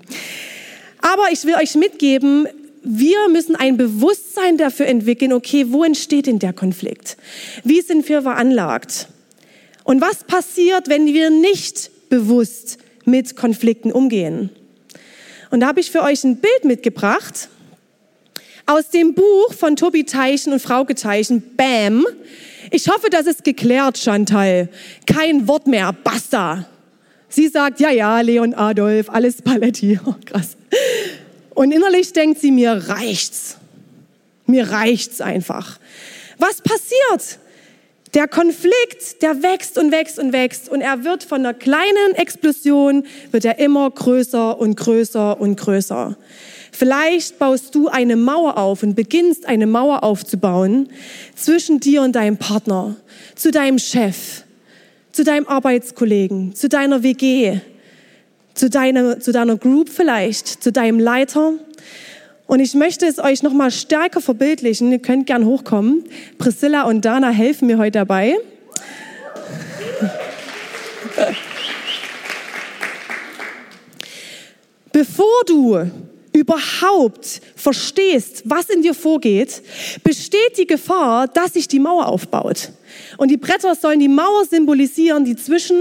Aber 1.01 1.31
ich 1.31 1.43
will 1.45 1.55
euch 1.55 1.75
mitgeben, 1.75 2.47
wir 2.83 3.29
müssen 3.29 3.55
ein 3.55 3.77
Bewusstsein 3.77 4.57
dafür 4.57 4.87
entwickeln, 4.87 5.33
okay, 5.33 5.65
wo 5.69 5.83
entsteht 5.83 6.27
denn 6.27 6.39
der 6.39 6.53
Konflikt? 6.53 7.17
Wie 7.63 7.81
sind 7.81 8.07
wir 8.09 8.21
veranlagt? 8.21 9.07
Und 9.83 10.01
was 10.01 10.23
passiert, 10.23 10.89
wenn 10.89 11.07
wir 11.07 11.29
nicht 11.29 12.09
bewusst 12.09 12.77
mit 13.05 13.35
Konflikten 13.35 13.91
umgehen? 13.91 14.49
Und 15.49 15.61
da 15.61 15.67
habe 15.67 15.79
ich 15.79 15.91
für 15.91 16.01
euch 16.01 16.23
ein 16.23 16.37
Bild 16.37 16.65
mitgebracht 16.65 17.49
aus 18.65 18.89
dem 18.89 19.13
Buch 19.13 19.53
von 19.53 19.75
Tobi 19.75 20.05
Teichen 20.05 20.53
und 20.53 20.61
Frauke 20.61 20.95
Teichen, 20.95 21.43
Bam. 21.55 22.05
Ich 22.71 22.87
hoffe, 22.89 23.09
das 23.09 23.27
ist 23.27 23.43
geklärt, 23.43 23.97
Chantal. 23.97 24.69
Kein 25.05 25.47
Wort 25.47 25.67
mehr, 25.67 25.93
basta. 25.93 26.67
Sie 27.29 27.47
sagt, 27.47 27.79
ja, 27.79 27.89
ja, 27.89 28.21
Leon 28.21 28.53
Adolf, 28.53 29.09
alles 29.09 29.41
Paletti. 29.41 29.99
Oh, 30.05 30.15
krass. 30.25 30.55
Und 31.55 31.71
innerlich 31.71 32.13
denkt 32.13 32.39
sie, 32.39 32.51
mir 32.51 32.71
reicht's. 32.87 33.57
Mir 34.45 34.69
reicht's 34.69 35.21
einfach. 35.21 35.79
Was 36.37 36.61
passiert? 36.61 37.39
Der 38.13 38.27
Konflikt, 38.27 39.21
der 39.21 39.41
wächst 39.41 39.77
und 39.77 39.91
wächst 39.91 40.19
und 40.19 40.33
wächst 40.33 40.69
und 40.69 40.81
er 40.81 41.03
wird 41.03 41.23
von 41.23 41.39
einer 41.39 41.55
kleinen 41.55 42.13
Explosion, 42.15 43.05
wird 43.31 43.45
er 43.45 43.57
immer 43.57 43.89
größer 43.89 44.59
und 44.59 44.75
größer 44.75 45.39
und 45.39 45.59
größer. 45.59 46.15
Vielleicht 46.75 47.37
baust 47.37 47.75
du 47.75 47.87
eine 47.87 48.15
Mauer 48.15 48.57
auf 48.57 48.81
und 48.81 48.95
beginnst 48.95 49.45
eine 49.45 49.67
Mauer 49.67 50.03
aufzubauen 50.03 50.89
zwischen 51.35 51.79
dir 51.79 52.01
und 52.01 52.15
deinem 52.15 52.37
Partner, 52.37 52.95
zu 53.35 53.51
deinem 53.51 53.77
Chef, 53.77 54.41
zu 55.11 55.23
deinem 55.23 55.47
Arbeitskollegen, 55.47 56.55
zu 56.55 56.67
deiner 56.69 57.03
WG, 57.03 57.59
zu 58.55 58.71
deiner, 58.71 59.19
zu 59.19 59.31
deiner 59.31 59.55
Group 59.55 59.89
vielleicht, 59.89 60.47
zu 60.47 60.71
deinem 60.71 60.99
Leiter. 60.99 61.53
Und 62.47 62.59
ich 62.59 62.73
möchte 62.73 63.05
es 63.05 63.19
euch 63.19 63.43
noch 63.43 63.53
mal 63.53 63.69
stärker 63.69 64.19
verbildlichen. 64.19 64.91
Ihr 64.91 64.97
könnt 64.97 65.27
gern 65.27 65.45
hochkommen. 65.45 66.05
Priscilla 66.39 66.85
und 66.85 67.05
Dana 67.05 67.29
helfen 67.29 67.67
mir 67.67 67.77
heute 67.77 67.99
dabei. 67.99 68.35
Bevor 74.91 75.43
du 75.45 75.85
überhaupt 76.43 77.41
verstehst, 77.55 78.43
was 78.45 78.69
in 78.69 78.81
dir 78.81 78.93
vorgeht, 78.93 79.61
besteht 80.03 80.57
die 80.57 80.67
Gefahr, 80.67 81.27
dass 81.27 81.53
sich 81.53 81.67
die 81.69 81.79
Mauer 81.79 82.07
aufbaut. 82.07 82.71
Und 83.17 83.31
die 83.31 83.37
Bretter 83.37 83.75
sollen 83.75 83.99
die 83.99 84.09
Mauer 84.09 84.45
symbolisieren, 84.45 85.23
die 85.23 85.37
zwischen 85.37 85.77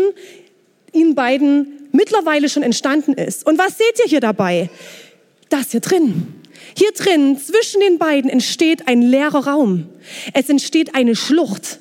ihnen 0.92 1.14
beiden 1.14 1.88
mittlerweile 1.90 2.49
schon 2.49 2.62
entstanden 2.62 3.14
ist. 3.14 3.45
Und 3.45 3.59
was 3.59 3.76
seht 3.76 3.99
ihr 4.04 4.09
hier 4.09 4.21
dabei? 4.21 4.71
Das 5.49 5.73
hier 5.73 5.81
drin. 5.81 6.28
Hier 6.76 6.92
drin, 6.92 7.38
zwischen 7.38 7.81
den 7.81 7.99
beiden, 7.99 8.31
entsteht 8.31 8.87
ein 8.87 9.02
leerer 9.02 9.47
Raum. 9.47 9.87
Es 10.33 10.49
entsteht 10.49 10.95
eine 10.95 11.16
Schlucht. 11.16 11.81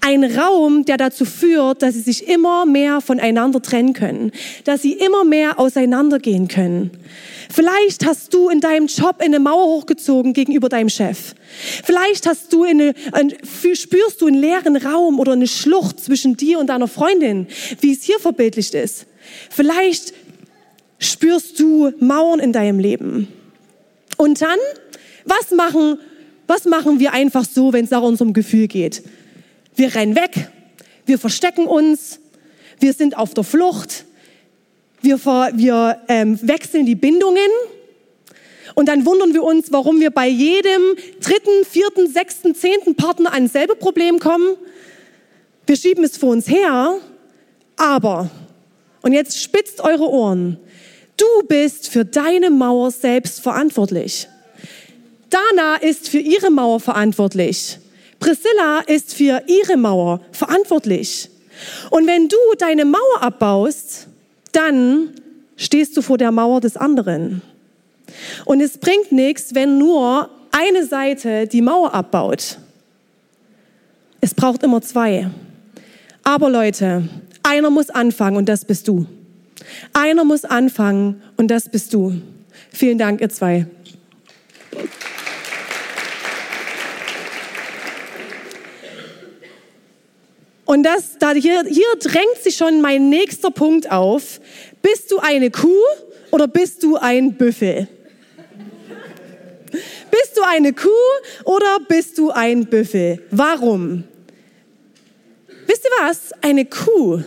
Ein 0.00 0.24
Raum, 0.24 0.84
der 0.84 0.96
dazu 0.96 1.24
führt, 1.24 1.82
dass 1.82 1.94
sie 1.94 2.00
sich 2.00 2.28
immer 2.28 2.66
mehr 2.66 3.00
voneinander 3.00 3.62
trennen 3.62 3.92
können, 3.92 4.32
dass 4.64 4.82
sie 4.82 4.92
immer 4.92 5.24
mehr 5.24 5.58
auseinandergehen 5.58 6.48
können. 6.48 6.90
Vielleicht 7.50 8.04
hast 8.04 8.34
du 8.34 8.48
in 8.48 8.60
deinem 8.60 8.86
Job 8.86 9.16
eine 9.18 9.38
Mauer 9.38 9.66
hochgezogen 9.66 10.32
gegenüber 10.32 10.68
deinem 10.68 10.88
Chef. 10.88 11.34
Vielleicht 11.84 12.26
hast 12.26 12.52
du 12.52 12.64
eine, 12.64 12.94
spürst 13.74 14.20
du 14.20 14.26
einen 14.26 14.36
leeren 14.36 14.76
Raum 14.76 15.20
oder 15.20 15.32
eine 15.32 15.46
Schlucht 15.46 16.00
zwischen 16.00 16.36
dir 16.36 16.58
und 16.58 16.68
deiner 16.68 16.88
Freundin, 16.88 17.46
wie 17.80 17.92
es 17.92 18.02
hier 18.02 18.18
verbildlicht 18.18 18.74
ist. 18.74 19.06
Vielleicht 19.50 20.14
spürst 20.98 21.58
du 21.60 21.92
Mauern 22.00 22.40
in 22.40 22.52
deinem 22.52 22.78
Leben. 22.78 23.28
Und 24.16 24.40
dann, 24.40 24.58
was 25.24 25.50
machen, 25.50 25.98
was 26.46 26.64
machen 26.64 27.00
wir 27.00 27.12
einfach 27.12 27.44
so, 27.44 27.72
wenn 27.72 27.84
es 27.84 27.90
nach 27.90 28.02
unserem 28.02 28.32
Gefühl 28.32 28.66
geht? 28.66 29.02
Wir 29.74 29.94
rennen 29.94 30.16
weg, 30.16 30.50
wir 31.04 31.18
verstecken 31.18 31.66
uns, 31.66 32.18
wir 32.80 32.92
sind 32.92 33.16
auf 33.16 33.34
der 33.34 33.44
Flucht, 33.44 34.05
wir, 35.02 35.18
wir 35.24 36.00
ähm, 36.08 36.38
wechseln 36.42 36.86
die 36.86 36.94
Bindungen 36.94 37.50
und 38.74 38.88
dann 38.88 39.06
wundern 39.06 39.32
wir 39.32 39.42
uns, 39.42 39.72
warum 39.72 40.00
wir 40.00 40.10
bei 40.10 40.28
jedem 40.28 40.82
dritten, 41.20 41.64
vierten, 41.68 42.12
sechsten, 42.12 42.54
zehnten 42.54 42.94
Partner 42.94 43.32
an 43.32 43.48
selbe 43.48 43.74
Problem 43.74 44.18
kommen. 44.18 44.56
Wir 45.66 45.76
schieben 45.76 46.04
es 46.04 46.16
vor 46.16 46.30
uns 46.30 46.48
her, 46.48 46.98
aber, 47.76 48.30
und 49.02 49.12
jetzt 49.12 49.42
spitzt 49.42 49.80
eure 49.80 50.08
Ohren, 50.08 50.58
du 51.16 51.26
bist 51.48 51.88
für 51.88 52.04
deine 52.04 52.50
Mauer 52.50 52.90
selbst 52.90 53.40
verantwortlich. 53.40 54.28
Dana 55.30 55.76
ist 55.76 56.08
für 56.08 56.18
ihre 56.18 56.50
Mauer 56.50 56.78
verantwortlich. 56.78 57.78
Priscilla 58.20 58.80
ist 58.86 59.14
für 59.14 59.42
ihre 59.46 59.76
Mauer 59.76 60.20
verantwortlich. 60.32 61.30
Und 61.90 62.06
wenn 62.06 62.28
du 62.28 62.36
deine 62.58 62.84
Mauer 62.84 63.22
abbaust, 63.22 64.06
dann 64.52 65.10
stehst 65.56 65.96
du 65.96 66.02
vor 66.02 66.18
der 66.18 66.32
Mauer 66.32 66.60
des 66.60 66.76
anderen. 66.76 67.42
Und 68.44 68.60
es 68.60 68.78
bringt 68.78 69.12
nichts, 69.12 69.54
wenn 69.54 69.78
nur 69.78 70.30
eine 70.52 70.86
Seite 70.86 71.46
die 71.46 71.62
Mauer 71.62 71.92
abbaut. 71.92 72.58
Es 74.20 74.34
braucht 74.34 74.62
immer 74.62 74.80
zwei. 74.82 75.30
Aber 76.22 76.50
Leute, 76.50 77.08
einer 77.42 77.70
muss 77.70 77.90
anfangen 77.90 78.36
und 78.36 78.48
das 78.48 78.64
bist 78.64 78.88
du. 78.88 79.06
Einer 79.92 80.24
muss 80.24 80.44
anfangen 80.44 81.22
und 81.36 81.50
das 81.50 81.68
bist 81.68 81.92
du. 81.94 82.20
Vielen 82.70 82.98
Dank, 82.98 83.20
ihr 83.20 83.28
zwei. 83.28 83.66
Und 90.66 90.82
das, 90.82 91.16
da 91.18 91.32
hier, 91.32 91.64
hier 91.64 91.86
drängt 92.00 92.42
sich 92.42 92.56
schon 92.56 92.80
mein 92.80 93.08
nächster 93.08 93.50
Punkt 93.50 93.90
auf. 93.90 94.40
Bist 94.82 95.10
du 95.12 95.18
eine 95.18 95.50
Kuh 95.50 95.70
oder 96.32 96.48
bist 96.48 96.82
du 96.82 96.96
ein 96.96 97.34
Büffel? 97.34 97.88
Bist 100.10 100.36
du 100.36 100.42
eine 100.42 100.72
Kuh 100.72 100.88
oder 101.44 101.78
bist 101.88 102.18
du 102.18 102.30
ein 102.30 102.66
Büffel? 102.66 103.22
Warum? 103.30 104.04
Wisst 105.66 105.84
ihr 105.84 106.04
was? 106.04 106.32
Eine 106.42 106.64
Kuh, 106.64 107.20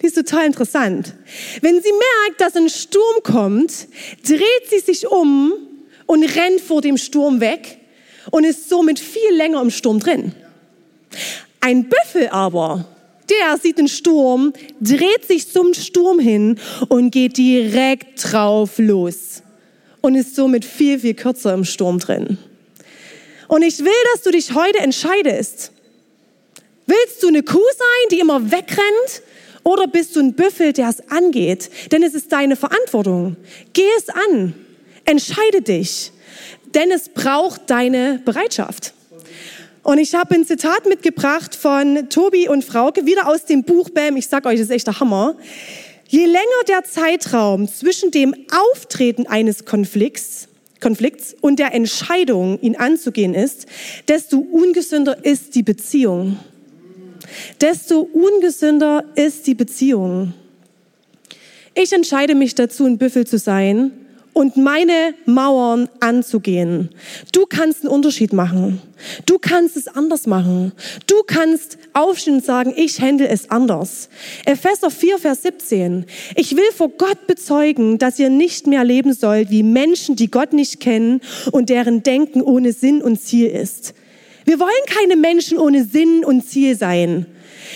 die 0.00 0.06
ist 0.06 0.16
total 0.16 0.46
interessant. 0.46 1.14
Wenn 1.60 1.80
sie 1.80 1.92
merkt, 1.92 2.40
dass 2.40 2.56
ein 2.56 2.68
Sturm 2.68 3.22
kommt, 3.22 3.86
dreht 4.26 4.68
sie 4.68 4.80
sich 4.80 5.06
um 5.06 5.52
und 6.06 6.24
rennt 6.24 6.60
vor 6.60 6.80
dem 6.82 6.96
Sturm 6.96 7.40
weg 7.40 7.78
und 8.32 8.44
ist 8.44 8.68
somit 8.68 8.98
viel 8.98 9.32
länger 9.32 9.60
im 9.60 9.70
Sturm 9.70 10.00
drin. 10.00 10.34
Ein 11.60 11.88
Büffel 11.88 12.28
aber, 12.28 12.86
der 13.28 13.58
sieht 13.58 13.78
den 13.78 13.88
Sturm, 13.88 14.52
dreht 14.80 15.26
sich 15.26 15.50
zum 15.50 15.74
Sturm 15.74 16.18
hin 16.18 16.58
und 16.88 17.10
geht 17.10 17.36
direkt 17.36 18.32
drauf 18.32 18.78
los 18.78 19.42
und 20.00 20.14
ist 20.14 20.34
somit 20.34 20.64
viel, 20.64 20.98
viel 20.98 21.14
kürzer 21.14 21.54
im 21.54 21.64
Sturm 21.64 21.98
drin. 21.98 22.38
Und 23.48 23.62
ich 23.62 23.80
will, 23.80 23.92
dass 24.12 24.22
du 24.22 24.30
dich 24.30 24.54
heute 24.54 24.78
entscheidest. 24.78 25.72
Willst 26.86 27.22
du 27.22 27.28
eine 27.28 27.42
Kuh 27.42 27.58
sein, 27.58 28.08
die 28.10 28.20
immer 28.20 28.50
wegrennt? 28.50 29.22
Oder 29.62 29.86
bist 29.86 30.16
du 30.16 30.20
ein 30.20 30.34
Büffel, 30.34 30.72
der 30.72 30.88
es 30.88 31.08
angeht? 31.10 31.70
Denn 31.92 32.02
es 32.02 32.14
ist 32.14 32.32
deine 32.32 32.56
Verantwortung. 32.56 33.36
Geh 33.72 33.88
es 33.98 34.08
an. 34.08 34.54
Entscheide 35.04 35.62
dich. 35.62 36.12
Denn 36.74 36.90
es 36.90 37.08
braucht 37.08 37.68
deine 37.68 38.20
Bereitschaft. 38.24 38.94
Und 39.90 39.98
ich 39.98 40.14
habe 40.14 40.36
ein 40.36 40.46
Zitat 40.46 40.86
mitgebracht 40.86 41.56
von 41.56 42.08
Tobi 42.10 42.48
und 42.48 42.64
Frauke, 42.64 43.06
wieder 43.06 43.26
aus 43.26 43.44
dem 43.44 43.64
Buch 43.64 43.90
Bam. 43.90 44.16
Ich 44.16 44.28
sag 44.28 44.46
euch, 44.46 44.54
das 44.54 44.66
ist 44.66 44.70
echt 44.70 44.86
der 44.86 45.00
Hammer. 45.00 45.36
Je 46.06 46.26
länger 46.26 46.62
der 46.68 46.84
Zeitraum 46.84 47.66
zwischen 47.66 48.12
dem 48.12 48.32
Auftreten 48.52 49.26
eines 49.26 49.64
Konflikts, 49.64 50.46
Konflikts 50.80 51.34
und 51.40 51.58
der 51.58 51.74
Entscheidung, 51.74 52.60
ihn 52.60 52.76
anzugehen 52.76 53.34
ist, 53.34 53.66
desto 54.06 54.38
ungesünder 54.38 55.24
ist 55.24 55.56
die 55.56 55.64
Beziehung. 55.64 56.38
Desto 57.60 58.08
ungesünder 58.12 59.02
ist 59.16 59.48
die 59.48 59.56
Beziehung. 59.56 60.34
Ich 61.74 61.92
entscheide 61.92 62.36
mich 62.36 62.54
dazu, 62.54 62.84
ein 62.84 62.96
Büffel 62.96 63.26
zu 63.26 63.38
sein 63.38 63.99
und 64.40 64.56
meine 64.56 65.12
Mauern 65.26 65.90
anzugehen. 66.00 66.88
Du 67.30 67.44
kannst 67.44 67.82
einen 67.82 67.92
Unterschied 67.92 68.32
machen. 68.32 68.80
Du 69.26 69.38
kannst 69.38 69.76
es 69.76 69.86
anders 69.86 70.26
machen. 70.26 70.72
Du 71.06 71.16
kannst 71.26 71.76
aufstehen 71.92 72.36
und 72.36 72.44
sagen, 72.44 72.72
ich 72.74 73.02
handle 73.02 73.28
es 73.28 73.50
anders. 73.50 74.08
Epheser 74.46 74.90
4, 74.90 75.18
Vers 75.18 75.42
17. 75.42 76.06
Ich 76.36 76.56
will 76.56 76.72
vor 76.74 76.88
Gott 76.88 77.26
bezeugen, 77.26 77.98
dass 77.98 78.18
ihr 78.18 78.30
nicht 78.30 78.66
mehr 78.66 78.82
leben 78.82 79.12
sollt 79.12 79.50
wie 79.50 79.62
Menschen, 79.62 80.16
die 80.16 80.30
Gott 80.30 80.54
nicht 80.54 80.80
kennen 80.80 81.20
und 81.52 81.68
deren 81.68 82.02
Denken 82.02 82.40
ohne 82.40 82.72
Sinn 82.72 83.02
und 83.02 83.20
Ziel 83.20 83.48
ist. 83.48 83.92
Wir 84.50 84.58
wollen 84.58 84.84
keine 84.86 85.14
Menschen 85.14 85.58
ohne 85.58 85.84
Sinn 85.84 86.24
und 86.24 86.44
Ziel 86.44 86.76
sein. 86.76 87.24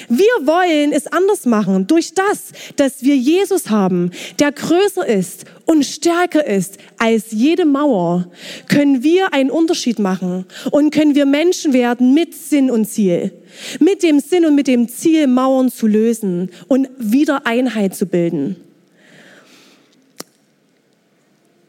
Wir 0.09 0.27
wollen 0.41 0.91
es 0.91 1.07
anders 1.07 1.47
machen 1.47 1.87
durch 1.87 2.15
das, 2.15 2.49
dass 2.75 3.05
wir 3.05 3.17
Jesus 3.17 3.71
haben, 3.71 4.11
der 4.41 4.51
größer 4.51 5.07
ist 5.07 5.45
und 5.67 5.87
stärker 5.87 6.45
ist 6.45 6.79
als 6.99 7.27
jede 7.31 7.65
Mauer, 7.65 8.29
können 8.69 9.05
wir 9.05 9.33
einen 9.33 9.53
Unterschied 9.53 10.01
machen 10.01 10.47
und 10.73 10.93
können 10.93 11.15
wir 11.15 11.27
Menschen 11.27 11.75
werden 11.75 12.13
mit 12.13 12.35
Sinn 12.35 12.73
und 12.73 12.87
Ziel. 12.87 13.31
Mit 13.79 14.03
dem 14.03 14.19
Sinn 14.19 14.45
und 14.45 14.57
mit 14.57 14.67
dem 14.67 14.89
Ziel, 14.89 15.29
Mauern 15.29 15.71
zu 15.71 15.87
lösen 15.87 16.51
und 16.67 16.89
wieder 16.99 17.47
Einheit 17.47 17.95
zu 17.95 18.07
bilden. 18.07 18.57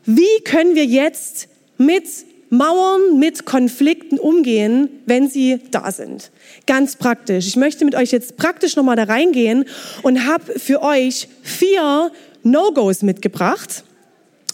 Wie 0.08 0.42
können 0.44 0.74
wir 0.74 0.86
jetzt 0.86 1.48
mit 1.78 2.06
Mauern 2.50 3.20
mit 3.20 3.46
Konflikten 3.46 4.20
umgehen, 4.20 4.90
wenn 5.06 5.28
sie 5.28 5.60
da 5.72 5.92
sind. 5.92 6.32
Ganz 6.68 6.96
praktisch. 6.96 7.48
Ich 7.48 7.56
möchte 7.56 7.86
mit 7.86 7.96
euch 7.96 8.12
jetzt 8.12 8.38
praktisch 8.38 8.76
nochmal 8.76 8.96
da 8.96 9.04
reingehen 9.04 9.66
und 10.04 10.26
habe 10.26 10.60
für 10.60 10.82
euch 10.82 11.28
vier 11.42 12.12
No-Gos 12.44 13.02
mitgebracht, 13.02 13.84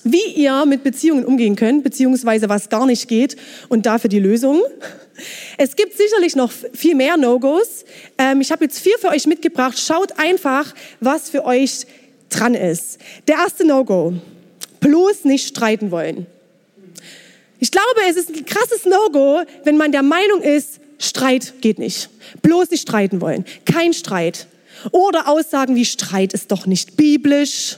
wie 0.04 0.24
ihr 0.36 0.66
mit 0.66 0.84
Beziehungen 0.84 1.26
umgehen 1.26 1.56
könnt, 1.56 1.84
beziehungsweise 1.84 2.50
was 2.50 2.70
gar 2.70 2.86
nicht 2.86 3.08
geht 3.08 3.36
und 3.70 3.86
dafür 3.86 4.10
die 4.10 4.20
Lösung. 4.20 4.62
Es 5.58 5.76
gibt 5.76 5.96
sicherlich 5.98 6.36
noch 6.36 6.52
viel 6.74 6.96
mehr 6.96 7.18
No-Gos. 7.18 7.86
Ähm, 8.18 8.42
ich 8.42 8.52
habe 8.52 8.64
jetzt 8.64 8.80
vier 8.80 8.98
für 9.00 9.10
euch 9.10 9.28
mitgebracht. 9.28 9.78
Schaut 9.78 10.18
einfach, 10.18 10.74
was 11.00 11.30
für 11.30 11.46
euch 11.46 11.86
dran 12.30 12.56
ist. 12.56 12.98
Der 13.28 13.36
erste 13.36 13.68
No-Go. 13.68 14.14
Bloß 14.80 15.26
nicht 15.26 15.48
streiten 15.50 15.92
wollen. 15.92 16.26
Ich 17.62 17.70
glaube, 17.70 18.02
es 18.10 18.18
ist 18.18 18.30
ein 18.30 18.44
krasses 18.44 18.86
No-Go, 18.86 19.44
wenn 19.64 19.78
man 19.78 19.92
der 19.92 20.02
Meinung 20.02 20.42
ist, 20.42 20.80
Streit 20.98 21.62
geht 21.62 21.78
nicht. 21.78 22.10
Bloß 22.42 22.72
nicht 22.72 22.82
streiten 22.82 23.22
wollen. 23.22 23.46
Kein 23.66 23.94
Streit. 23.94 24.48
Oder 24.92 25.28
Aussagen 25.28 25.76
wie 25.76 25.86
Streit 25.86 26.34
ist 26.34 26.52
doch 26.52 26.66
nicht 26.66 26.98
biblisch. 26.98 27.78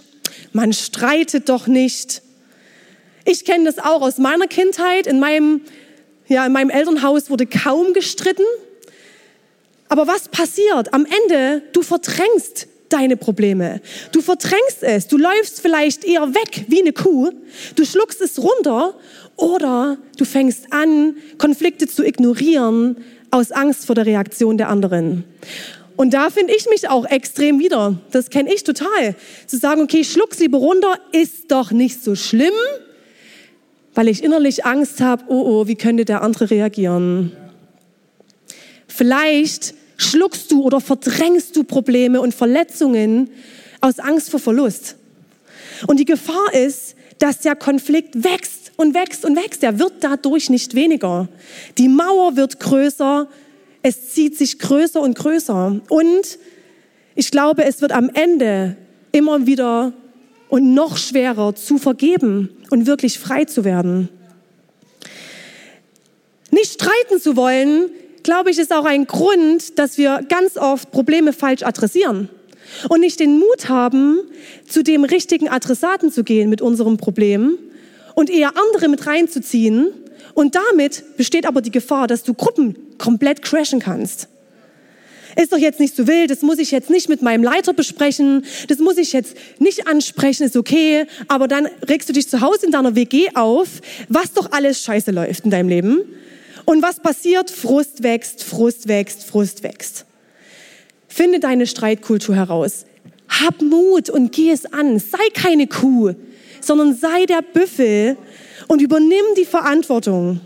Man 0.54 0.72
streitet 0.72 1.50
doch 1.50 1.68
nicht. 1.68 2.22
Ich 3.26 3.44
kenne 3.44 3.66
das 3.66 3.78
auch 3.78 4.02
aus 4.02 4.20
meiner 4.20 4.48
Kindheit. 4.48 5.06
In 5.06 5.20
meinem, 5.20 5.60
ja, 6.30 6.46
in 6.46 6.54
meinem 6.54 6.70
Elternhaus 6.70 7.30
wurde 7.30 7.46
kaum 7.46 7.92
gestritten. 7.92 8.46
Aber 9.90 10.08
was 10.08 10.30
passiert? 10.30 10.94
Am 10.94 11.06
Ende, 11.06 11.62
du 11.74 11.82
verdrängst 11.82 12.68
deine 12.94 13.18
Probleme. 13.18 13.82
Du 14.12 14.22
verdrängst 14.22 14.82
es. 14.82 15.08
Du 15.08 15.18
läufst 15.18 15.60
vielleicht 15.60 16.06
eher 16.06 16.34
weg 16.34 16.66
wie 16.68 16.80
eine 16.80 16.94
Kuh. 16.94 17.32
Du 17.76 17.86
schluckst 17.86 18.22
es 18.22 18.40
runter 18.40 18.96
oder 19.36 19.98
du 20.18 20.26
fängst 20.26 20.72
an, 20.72 21.16
Konflikte 21.38 21.88
zu 21.88 22.06
ignorieren 22.06 22.98
aus 23.32 23.52
Angst 23.52 23.86
vor 23.86 23.96
der 23.96 24.06
Reaktion 24.06 24.58
der 24.58 24.70
anderen. 24.70 25.24
Und 25.96 26.14
da 26.14 26.30
finde 26.30 26.54
ich 26.56 26.68
mich 26.70 26.90
auch 26.90 27.06
extrem 27.06 27.60
wieder. 27.60 27.98
Das 28.12 28.30
kenne 28.30 28.54
ich 28.54 28.64
total. 28.64 29.16
Zu 29.46 29.58
sagen, 29.58 29.82
okay, 29.82 30.02
ich 30.02 30.12
schluck's 30.12 30.40
lieber 30.40 30.58
runter, 30.58 31.00
ist 31.12 31.52
doch 31.52 31.72
nicht 31.72 32.04
so 32.04 32.16
schlimm, 32.16 32.54
weil 33.94 34.08
ich 34.08 34.24
innerlich 34.24 34.66
Angst 34.66 35.02
habe, 35.02 35.26
oh 35.28 35.62
oh, 35.62 35.68
wie 35.68 35.76
könnte 35.76 36.06
der 36.06 36.22
andere 36.24 36.50
reagieren? 36.50 37.32
Vielleicht 38.88 39.76
schluckst 39.98 40.52
du 40.52 40.64
oder 40.64 40.82
verdrängst 40.82 41.56
du 41.56 41.64
Probleme 41.64 42.22
und 42.22 42.34
Verletzungen 42.34 43.30
aus 43.82 44.00
Angst 44.00 44.30
vor 44.30 44.40
Verlust. 44.40 44.96
Und 45.88 46.00
die 46.00 46.06
Gefahr 46.06 46.54
ist, 46.54 46.96
dass 47.20 47.40
der 47.40 47.56
Konflikt 47.56 48.24
wächst 48.24 48.63
und 48.76 48.94
wächst 48.94 49.26
und 49.26 49.36
wächst. 49.36 49.64
Er 49.64 49.80
wird 49.80 49.94
dadurch 50.02 50.50
nicht 50.50 50.76
weniger. 50.76 51.28
Die 51.78 51.88
Mauer 51.88 52.36
wird 52.36 52.60
größer. 52.60 53.28
Es 53.82 54.14
zieht 54.14 54.38
sich 54.38 54.60
größer 54.60 55.02
und 55.02 55.18
größer. 55.18 55.82
Und 55.90 56.40
ich 57.16 57.32
glaube, 57.32 57.66
es 57.66 57.82
wird 57.82 57.92
am 57.92 58.10
Ende 58.14 58.78
immer 59.12 59.46
wieder 59.46 59.94
und 60.50 60.74
noch 60.74 60.98
schwerer 60.98 61.56
zu 61.56 61.78
vergeben 61.78 62.50
und 62.70 62.86
wirklich 62.88 63.20
frei 63.20 63.46
zu 63.46 63.64
werden. 63.64 64.10
Nicht 66.52 66.74
streiten 66.74 67.20
zu 67.20 67.36
wollen, 67.36 67.90
glaube 68.22 68.52
ich, 68.52 68.60
ist 68.60 68.72
auch 68.72 68.86
ein 68.86 69.06
Grund, 69.08 69.78
dass 69.80 69.98
wir 69.98 70.22
ganz 70.30 70.58
oft 70.58 70.92
Probleme 70.92 71.34
falsch 71.34 71.64
adressieren 71.64 72.30
und 72.90 73.00
nicht 73.02 73.20
den 73.20 73.40
Mut 73.40 73.70
haben, 73.70 74.20
zu 74.68 74.84
dem 74.84 75.04
richtigen 75.04 75.50
Adressaten 75.50 76.12
zu 76.12 76.24
gehen 76.24 76.50
mit 76.50 76.62
unserem 76.62 76.98
Problem 76.98 77.58
und 78.16 78.30
eher 78.30 78.54
andere 78.58 78.88
mit 78.88 79.06
reinzuziehen. 79.08 79.90
Und 80.34 80.56
damit 80.56 81.18
besteht 81.18 81.46
aber 81.46 81.62
die 81.62 81.72
Gefahr, 81.72 82.08
dass 82.08 82.24
du 82.24 82.34
Gruppen 82.34 82.76
komplett 82.98 83.42
crashen 83.42 83.80
kannst. 83.80 84.28
Ist 85.36 85.52
doch 85.52 85.58
jetzt 85.58 85.80
nicht 85.80 85.96
so 85.96 86.08
wild, 86.08 86.30
das 86.30 86.42
muss 86.44 86.60
ich 86.60 86.72
jetzt 86.72 86.90
nicht 86.90 87.10
mit 87.10 87.22
meinem 87.24 87.44
Leiter 87.44 87.74
besprechen, 87.74 88.46
das 88.68 88.78
muss 88.78 88.98
ich 88.98 89.14
jetzt 89.14 89.36
nicht 89.58 89.88
ansprechen, 89.88 90.44
ist 90.44 90.56
okay, 90.56 91.06
aber 91.28 91.48
dann 91.48 91.68
regst 91.88 92.08
du 92.08 92.14
dich 92.14 92.30
zu 92.30 92.42
Hause 92.42 92.68
in 92.68 92.72
deiner 92.72 92.96
WG 92.96 93.30
auf, 93.34 93.68
was 94.10 94.34
doch 94.34 94.52
alles 94.52 94.84
scheiße 94.84 95.12
läuft 95.12 95.46
in 95.46 95.52
deinem 95.52 95.70
Leben. 95.70 96.02
Und 96.66 96.84
was 96.84 97.00
passiert? 97.00 97.50
Frust 97.50 98.04
wächst, 98.04 98.44
Frust 98.44 98.88
wächst, 98.88 99.24
Frust 99.24 99.64
wächst. 99.64 100.06
Finde 101.08 101.40
deine 101.40 101.68
Streitkultur 101.68 102.36
heraus. 102.36 102.86
Hab 103.28 103.62
Mut 103.62 104.10
und 104.10 104.32
geh 104.32 104.52
es 104.52 104.72
an. 104.72 105.00
Sei 105.00 105.30
keine 105.34 105.68
Kuh, 105.68 106.14
sondern 106.66 106.96
sei 106.96 107.26
der 107.26 107.42
Büffel 107.42 108.18
und 108.68 108.82
übernimm 108.82 109.26
die 109.38 109.46
Verantwortung. 109.46 110.40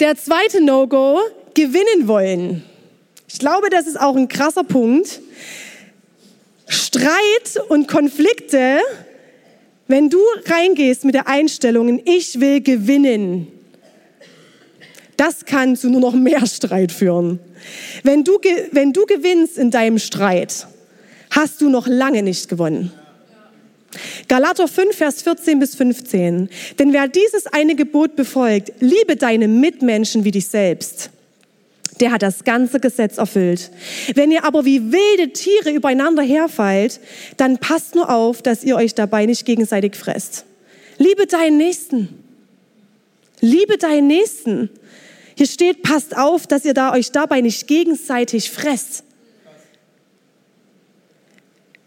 Der 0.00 0.16
zweite 0.16 0.60
No-Go, 0.60 1.18
gewinnen 1.54 2.06
wollen. 2.06 2.62
Ich 3.26 3.38
glaube, 3.38 3.68
das 3.68 3.86
ist 3.86 3.98
auch 3.98 4.14
ein 4.14 4.28
krasser 4.28 4.62
Punkt. 4.62 5.20
Streit 6.68 7.60
und 7.68 7.88
Konflikte, 7.88 8.78
wenn 9.88 10.08
du 10.08 10.18
reingehst 10.46 11.04
mit 11.04 11.14
der 11.14 11.26
Einstellung, 11.26 12.00
ich 12.04 12.40
will 12.40 12.60
gewinnen, 12.60 13.48
das 15.16 15.44
kann 15.44 15.74
zu 15.74 15.90
nur 15.90 16.00
noch 16.00 16.14
mehr 16.14 16.46
Streit 16.46 16.92
führen. 16.92 17.40
Wenn 18.04 18.22
du, 18.22 18.38
wenn 18.70 18.92
du 18.92 19.04
gewinnst 19.04 19.58
in 19.58 19.72
deinem 19.72 19.98
Streit, 19.98 20.68
hast 21.30 21.60
du 21.60 21.68
noch 21.68 21.88
lange 21.88 22.22
nicht 22.22 22.48
gewonnen. 22.48 22.92
Galater 24.28 24.68
5, 24.68 24.94
Vers 24.94 25.22
14 25.22 25.58
bis 25.58 25.74
15. 25.74 26.48
Denn 26.78 26.92
wer 26.92 27.08
dieses 27.08 27.46
eine 27.46 27.74
Gebot 27.74 28.16
befolgt, 28.16 28.72
liebe 28.80 29.16
deine 29.16 29.48
Mitmenschen 29.48 30.24
wie 30.24 30.30
dich 30.30 30.48
selbst, 30.48 31.10
der 32.00 32.12
hat 32.12 32.22
das 32.22 32.44
ganze 32.44 32.80
Gesetz 32.80 33.18
erfüllt. 33.18 33.70
Wenn 34.14 34.30
ihr 34.30 34.44
aber 34.44 34.64
wie 34.64 34.92
wilde 34.92 35.32
Tiere 35.32 35.70
übereinander 35.70 36.22
herfallt, 36.22 37.00
dann 37.36 37.58
passt 37.58 37.94
nur 37.94 38.10
auf, 38.10 38.42
dass 38.42 38.62
ihr 38.62 38.76
euch 38.76 38.94
dabei 38.94 39.26
nicht 39.26 39.44
gegenseitig 39.44 39.96
fresst. 39.96 40.44
Liebe 40.98 41.26
deinen 41.26 41.56
Nächsten. 41.56 42.08
Liebe 43.40 43.78
deinen 43.78 44.06
Nächsten. 44.06 44.70
Hier 45.36 45.46
steht, 45.46 45.82
passt 45.82 46.16
auf, 46.16 46.46
dass 46.46 46.64
ihr 46.64 46.74
da 46.74 46.92
euch 46.92 47.12
dabei 47.12 47.40
nicht 47.40 47.66
gegenseitig 47.66 48.50
fresst. 48.50 49.04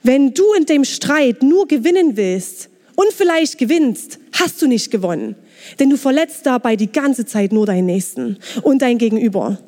Wenn 0.03 0.33
du 0.33 0.53
in 0.53 0.65
dem 0.65 0.83
Streit 0.83 1.43
nur 1.43 1.67
gewinnen 1.67 2.17
willst 2.17 2.69
und 2.95 3.13
vielleicht 3.13 3.57
gewinnst, 3.57 4.19
hast 4.33 4.61
du 4.61 4.67
nicht 4.67 4.89
gewonnen. 4.89 5.35
Denn 5.79 5.89
du 5.89 5.97
verletzt 5.97 6.45
dabei 6.45 6.75
die 6.75 6.91
ganze 6.91 7.25
Zeit 7.25 7.51
nur 7.51 7.65
deinen 7.65 7.85
Nächsten 7.85 8.37
und 8.63 8.81
dein 8.81 8.97
Gegenüber. 8.97 9.59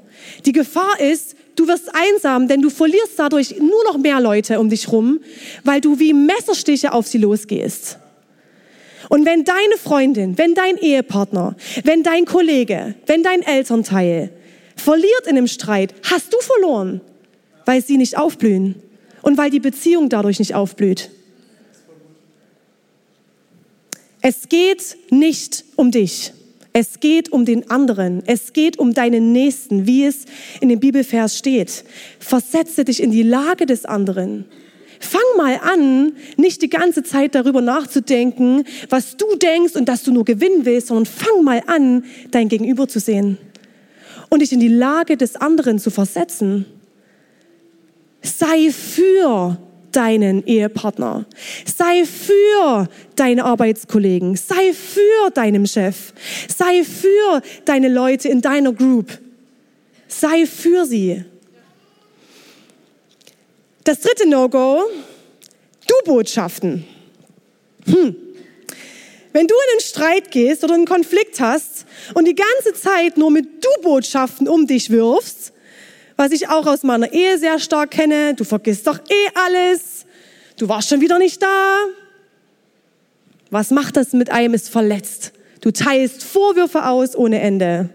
Die 0.46 0.52
Gefahr 0.52 1.00
ist, 1.00 1.36
du 1.56 1.68
wirst 1.68 1.92
einsam, 1.94 2.48
denn 2.48 2.62
du 2.62 2.70
verlierst 2.70 3.14
dadurch 3.18 3.60
nur 3.60 3.84
noch 3.86 3.98
mehr 3.98 4.20
Leute 4.20 4.60
um 4.60 4.70
dich 4.70 4.92
rum, 4.92 5.20
weil 5.64 5.82
du 5.82 6.00
wie 6.00 6.14
Messerstiche 6.14 6.94
auf 6.94 7.08
sie 7.08 7.20
losgehst. 7.20 8.00
Und 9.10 9.26
wenn 9.26 9.44
deine 9.44 9.78
Freundin, 9.78 10.38
wenn 10.38 10.56
dein 10.56 10.78
Ehepartner, 10.78 11.56
wenn 11.84 12.02
dein 12.02 12.26
Kollege, 12.26 12.96
wenn 13.06 13.22
dein 13.22 13.44
Elternteil 13.44 14.32
verliert 14.76 15.28
in 15.28 15.38
einem 15.38 15.48
Streit, 15.48 15.94
hast 16.10 16.34
du 16.34 16.38
verloren, 16.40 17.02
weil 17.66 17.84
sie 17.84 17.98
nicht 17.98 18.18
aufblühen 18.18 18.82
und 19.24 19.38
weil 19.38 19.50
die 19.50 19.60
Beziehung 19.60 20.10
dadurch 20.10 20.38
nicht 20.38 20.54
aufblüht. 20.54 21.10
Es 24.22 24.48
geht 24.48 24.96
nicht 25.10 25.66
um 25.76 25.90
dich. 25.90 26.32
Es 26.72 27.00
geht 27.00 27.32
um 27.32 27.44
den 27.46 27.70
anderen. 27.70 28.24
Es 28.26 28.54
geht 28.54 28.78
um 28.78 28.94
deinen 28.94 29.32
Nächsten, 29.32 29.88
wie 29.88 30.06
es 30.06 30.26
in 30.62 30.70
dem 30.70 30.80
Bibelvers 30.80 31.38
steht. 31.38 31.84
Versetze 32.20 32.86
dich 32.86 33.02
in 33.02 33.12
die 33.12 33.24
Lage 33.24 33.66
des 33.66 33.86
anderen. 33.86 34.46
Fang 35.00 35.22
mal 35.36 35.60
an, 35.62 36.14
nicht 36.38 36.62
die 36.62 36.70
ganze 36.70 37.04
Zeit 37.04 37.36
darüber 37.36 37.62
nachzudenken, 37.62 38.64
was 38.90 39.18
du 39.18 39.36
denkst 39.36 39.76
und 39.76 39.90
dass 39.90 40.04
du 40.04 40.14
nur 40.14 40.24
gewinnen 40.24 40.66
willst, 40.66 40.88
sondern 40.88 41.06
fang 41.06 41.44
mal 41.44 41.62
an, 41.68 42.06
dein 42.32 42.48
Gegenüber 42.48 42.88
zu 42.88 43.00
sehen 43.00 43.38
und 44.30 44.42
dich 44.42 44.52
in 44.52 44.60
die 44.60 44.68
Lage 44.68 45.16
des 45.16 45.36
anderen 45.36 45.78
zu 45.78 45.92
versetzen. 45.92 46.66
Sei 48.24 48.72
für 48.72 49.58
deinen 49.92 50.46
Ehepartner. 50.46 51.26
Sei 51.66 52.06
für 52.06 52.88
deine 53.16 53.46
Arbeitskollegen. 53.46 54.36
Sei 54.36 54.74
für 54.74 55.30
deinen 55.34 55.68
Chef. 55.68 56.14
Sei 56.48 56.84
für 56.84 57.42
deine 57.66 57.90
Leute 57.90 58.30
in 58.30 58.42
deiner 58.42 58.74
Group. 58.74 59.20
Sei 60.08 60.46
für 60.46 60.86
sie. 60.86 61.24
Das 63.84 64.00
dritte 64.00 64.28
No-Go, 64.28 64.84
Du-Botschaften. 65.88 66.86
Hm. 67.86 68.16
Wenn 69.34 69.48
du 69.48 69.56
in 69.56 69.72
einen 69.72 69.82
Streit 69.82 70.32
gehst 70.32 70.64
oder 70.64 70.76
einen 70.76 70.86
Konflikt 70.86 71.40
hast 71.40 71.86
und 72.14 72.26
die 72.26 72.36
ganze 72.36 72.80
Zeit 72.80 73.18
nur 73.18 73.32
mit 73.32 73.66
Du-Botschaften 73.66 74.48
um 74.48 74.68
dich 74.68 74.90
wirfst, 74.90 75.53
was 76.24 76.32
ich 76.32 76.48
auch 76.48 76.68
aus 76.68 76.84
meiner 76.84 77.12
Ehe 77.12 77.38
sehr 77.38 77.60
stark 77.60 77.92
kenne. 77.92 78.34
Du 78.34 78.46
vergisst 78.46 78.88
doch 78.88 78.98
eh 78.98 79.30
alles. 79.36 80.06
Du 80.56 80.70
warst 80.70 80.88
schon 80.88 81.02
wieder 81.02 81.20
nicht 81.20 81.44
da. 81.44 81.76
Was 83.50 83.72
macht 83.72 83.98
das 83.98 84.14
mit 84.14 84.32
einem? 84.32 84.54
Ist 84.54 84.70
verletzt. 84.70 85.34
Du 85.60 85.72
teilst 85.72 86.24
Vorwürfe 86.24 86.86
aus 86.86 87.18
ohne 87.18 87.42
Ende. 87.42 87.90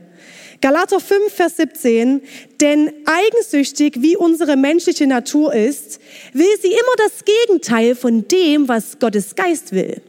Galater 0.60 1.00
5, 1.00 1.32
Vers 1.32 1.56
17, 1.56 2.20
denn 2.60 2.92
eigensüchtig 3.06 4.02
wie 4.02 4.14
unsere 4.14 4.58
menschliche 4.58 5.06
Natur 5.06 5.54
ist, 5.54 5.98
will 6.34 6.54
sie 6.60 6.68
immer 6.68 6.96
das 6.98 7.24
Gegenteil 7.24 7.94
von 7.94 8.28
dem, 8.28 8.68
was 8.68 8.98
Gottes 8.98 9.36
Geist 9.36 9.72
will. 9.72 10.02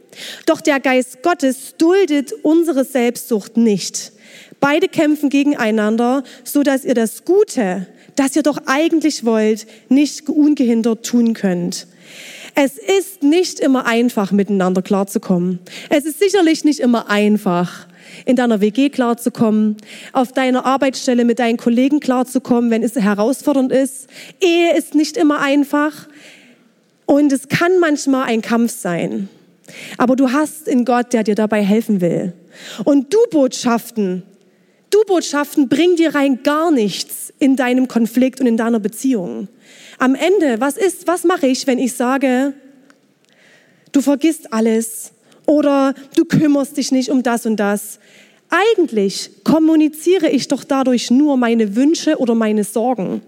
Doch 0.44 0.60
der 0.60 0.78
Geist 0.80 1.22
Gottes 1.22 1.74
duldet 1.78 2.34
unsere 2.42 2.84
Selbstsucht 2.84 3.56
nicht. 3.56 4.12
Beide 4.60 4.88
kämpfen 4.88 5.30
gegeneinander, 5.30 6.22
so 6.44 6.62
dass 6.62 6.84
ihr 6.84 6.94
das 6.94 7.24
Gute, 7.24 7.86
das 8.16 8.36
ihr 8.36 8.42
doch 8.42 8.58
eigentlich 8.66 9.24
wollt, 9.24 9.66
nicht 9.88 10.28
ungehindert 10.28 11.04
tun 11.04 11.34
könnt. 11.34 11.86
Es 12.54 12.76
ist 12.76 13.22
nicht 13.22 13.60
immer 13.60 13.86
einfach, 13.86 14.32
miteinander 14.32 14.82
klarzukommen. 14.82 15.60
Es 15.88 16.04
ist 16.04 16.18
sicherlich 16.18 16.64
nicht 16.64 16.80
immer 16.80 17.08
einfach, 17.08 17.86
in 18.26 18.36
deiner 18.36 18.60
WG 18.60 18.90
klarzukommen, 18.90 19.76
auf 20.12 20.32
deiner 20.32 20.66
Arbeitsstelle 20.66 21.24
mit 21.24 21.38
deinen 21.38 21.56
Kollegen 21.56 22.00
klarzukommen, 22.00 22.70
wenn 22.70 22.82
es 22.82 22.96
herausfordernd 22.96 23.72
ist. 23.72 24.08
Ehe 24.40 24.76
ist 24.76 24.94
nicht 24.94 25.16
immer 25.16 25.40
einfach 25.40 26.08
und 27.06 27.32
es 27.32 27.48
kann 27.48 27.78
manchmal 27.78 28.24
ein 28.24 28.42
Kampf 28.42 28.72
sein. 28.72 29.28
Aber 29.98 30.16
du 30.16 30.32
hast 30.32 30.66
in 30.66 30.84
Gott, 30.84 31.12
der 31.12 31.22
dir 31.22 31.34
dabei 31.34 31.62
helfen 31.62 32.00
will. 32.00 32.32
Und 32.84 33.12
du 33.14 33.18
Botschaften, 33.30 34.24
du 34.90 35.02
Botschaften 35.06 35.68
bringen 35.68 35.96
dir 35.96 36.14
rein 36.14 36.42
gar 36.42 36.70
nichts 36.70 37.32
in 37.38 37.56
deinem 37.56 37.88
Konflikt 37.88 38.40
und 38.40 38.46
in 38.46 38.56
deiner 38.56 38.80
Beziehung. 38.80 39.48
Am 39.98 40.14
Ende, 40.14 40.60
was 40.60 40.76
ist, 40.76 41.06
was 41.06 41.24
mache 41.24 41.46
ich, 41.46 41.66
wenn 41.66 41.78
ich 41.78 41.94
sage, 41.94 42.52
du 43.92 44.00
vergisst 44.00 44.52
alles 44.52 45.12
oder 45.46 45.94
du 46.16 46.24
kümmerst 46.24 46.76
dich 46.76 46.92
nicht 46.92 47.10
um 47.10 47.22
das 47.22 47.46
und 47.46 47.56
das? 47.56 47.98
Eigentlich 48.50 49.30
kommuniziere 49.44 50.28
ich 50.28 50.48
doch 50.48 50.64
dadurch 50.64 51.10
nur 51.10 51.36
meine 51.36 51.76
Wünsche 51.76 52.18
oder 52.18 52.34
meine 52.34 52.64
Sorgen. 52.64 53.22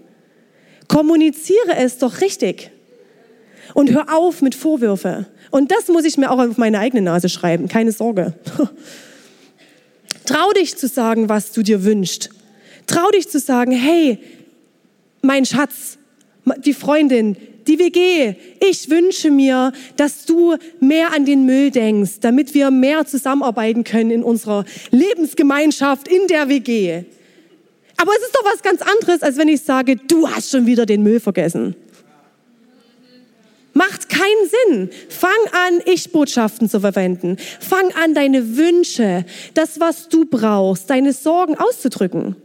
Kommuniziere 0.89 1.77
es 1.77 1.97
doch 1.97 2.19
richtig. 2.19 2.71
Und 3.73 3.91
hör 3.91 4.13
auf 4.13 4.41
mit 4.41 4.53
Vorwürfe. 4.53 5.25
Und 5.49 5.71
das 5.71 5.87
muss 5.87 6.03
ich 6.03 6.17
mir 6.17 6.29
auch 6.29 6.39
auf 6.39 6.57
meine 6.57 6.79
eigene 6.79 7.01
Nase 7.01 7.29
schreiben, 7.29 7.67
keine 7.69 7.91
Sorge. 7.91 8.33
Trau 10.25 10.51
dich 10.53 10.77
zu 10.77 10.87
sagen, 10.87 11.29
was 11.29 11.51
du 11.51 11.63
dir 11.63 11.83
wünschst. 11.83 12.29
Trau 12.87 13.09
dich 13.11 13.29
zu 13.29 13.39
sagen, 13.39 13.71
hey, 13.71 14.19
mein 15.21 15.45
Schatz, 15.45 15.97
die 16.65 16.73
Freundin, 16.73 17.37
die 17.67 17.79
WG, 17.79 18.35
ich 18.59 18.89
wünsche 18.89 19.31
mir, 19.31 19.71
dass 19.95 20.25
du 20.25 20.57
mehr 20.79 21.13
an 21.13 21.25
den 21.25 21.45
Müll 21.45 21.71
denkst, 21.71 22.19
damit 22.19 22.53
wir 22.53 22.71
mehr 22.71 23.05
zusammenarbeiten 23.05 23.83
können 23.83 24.11
in 24.11 24.23
unserer 24.23 24.65
Lebensgemeinschaft 24.91 26.07
in 26.07 26.27
der 26.27 26.49
WG. 26.49 27.03
Aber 27.97 28.11
es 28.17 28.23
ist 28.23 28.35
doch 28.35 28.43
was 28.43 28.61
ganz 28.61 28.81
anderes, 28.81 29.21
als 29.21 29.37
wenn 29.37 29.47
ich 29.47 29.61
sage, 29.61 29.95
du 29.95 30.27
hast 30.27 30.51
schon 30.51 30.65
wieder 30.65 30.85
den 30.85 31.03
Müll 31.03 31.19
vergessen. 31.19 31.75
Macht 33.73 34.07
keinen 34.07 34.49
Sinn. 34.67 34.89
Fang 35.09 35.31
an, 35.51 35.81
Ich-Botschaften 35.85 36.69
zu 36.69 36.79
verwenden. 36.79 37.37
Fang 37.59 37.91
an, 38.01 38.13
deine 38.13 38.55
Wünsche, 38.55 39.25
das, 39.55 39.79
was 39.79 40.09
du 40.09 40.25
brauchst, 40.25 40.89
deine 40.89 41.11
Sorgen 41.11 41.55
auszudrücken. 41.55 42.35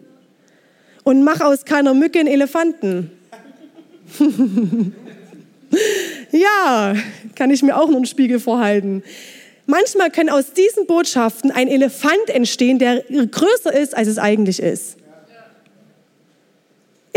Und 1.04 1.24
mach 1.24 1.40
aus 1.40 1.64
keiner 1.64 1.94
Mücke 1.94 2.18
einen 2.18 2.28
Elefanten. 2.28 3.10
ja, 6.32 6.94
kann 7.34 7.50
ich 7.50 7.62
mir 7.62 7.76
auch 7.76 7.88
noch 7.88 7.96
einen 7.96 8.06
Spiegel 8.06 8.40
vorhalten. 8.40 9.02
Manchmal 9.66 10.10
können 10.10 10.30
aus 10.30 10.54
diesen 10.54 10.86
Botschaften 10.86 11.50
ein 11.50 11.68
Elefant 11.68 12.30
entstehen, 12.30 12.78
der 12.78 13.02
größer 13.02 13.74
ist, 13.74 13.94
als 13.94 14.08
es 14.08 14.16
eigentlich 14.16 14.60
ist. 14.60 14.96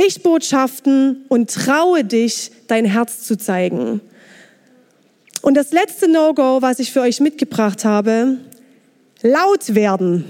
Ich-Botschaften 0.08 1.26
und 1.30 1.52
traue 1.52 2.04
dich, 2.04 2.52
dein 2.68 2.86
Herz 2.86 3.24
zu 3.24 3.38
zeigen. 3.38 4.02
Und 5.42 5.56
das 5.56 5.72
letzte 5.72 6.08
No-Go, 6.08 6.62
was 6.62 6.80
ich 6.80 6.92
für 6.92 7.02
euch 7.02 7.20
mitgebracht 7.20 7.86
habe, 7.86 8.38
laut 9.22 9.76
werden. 9.76 10.26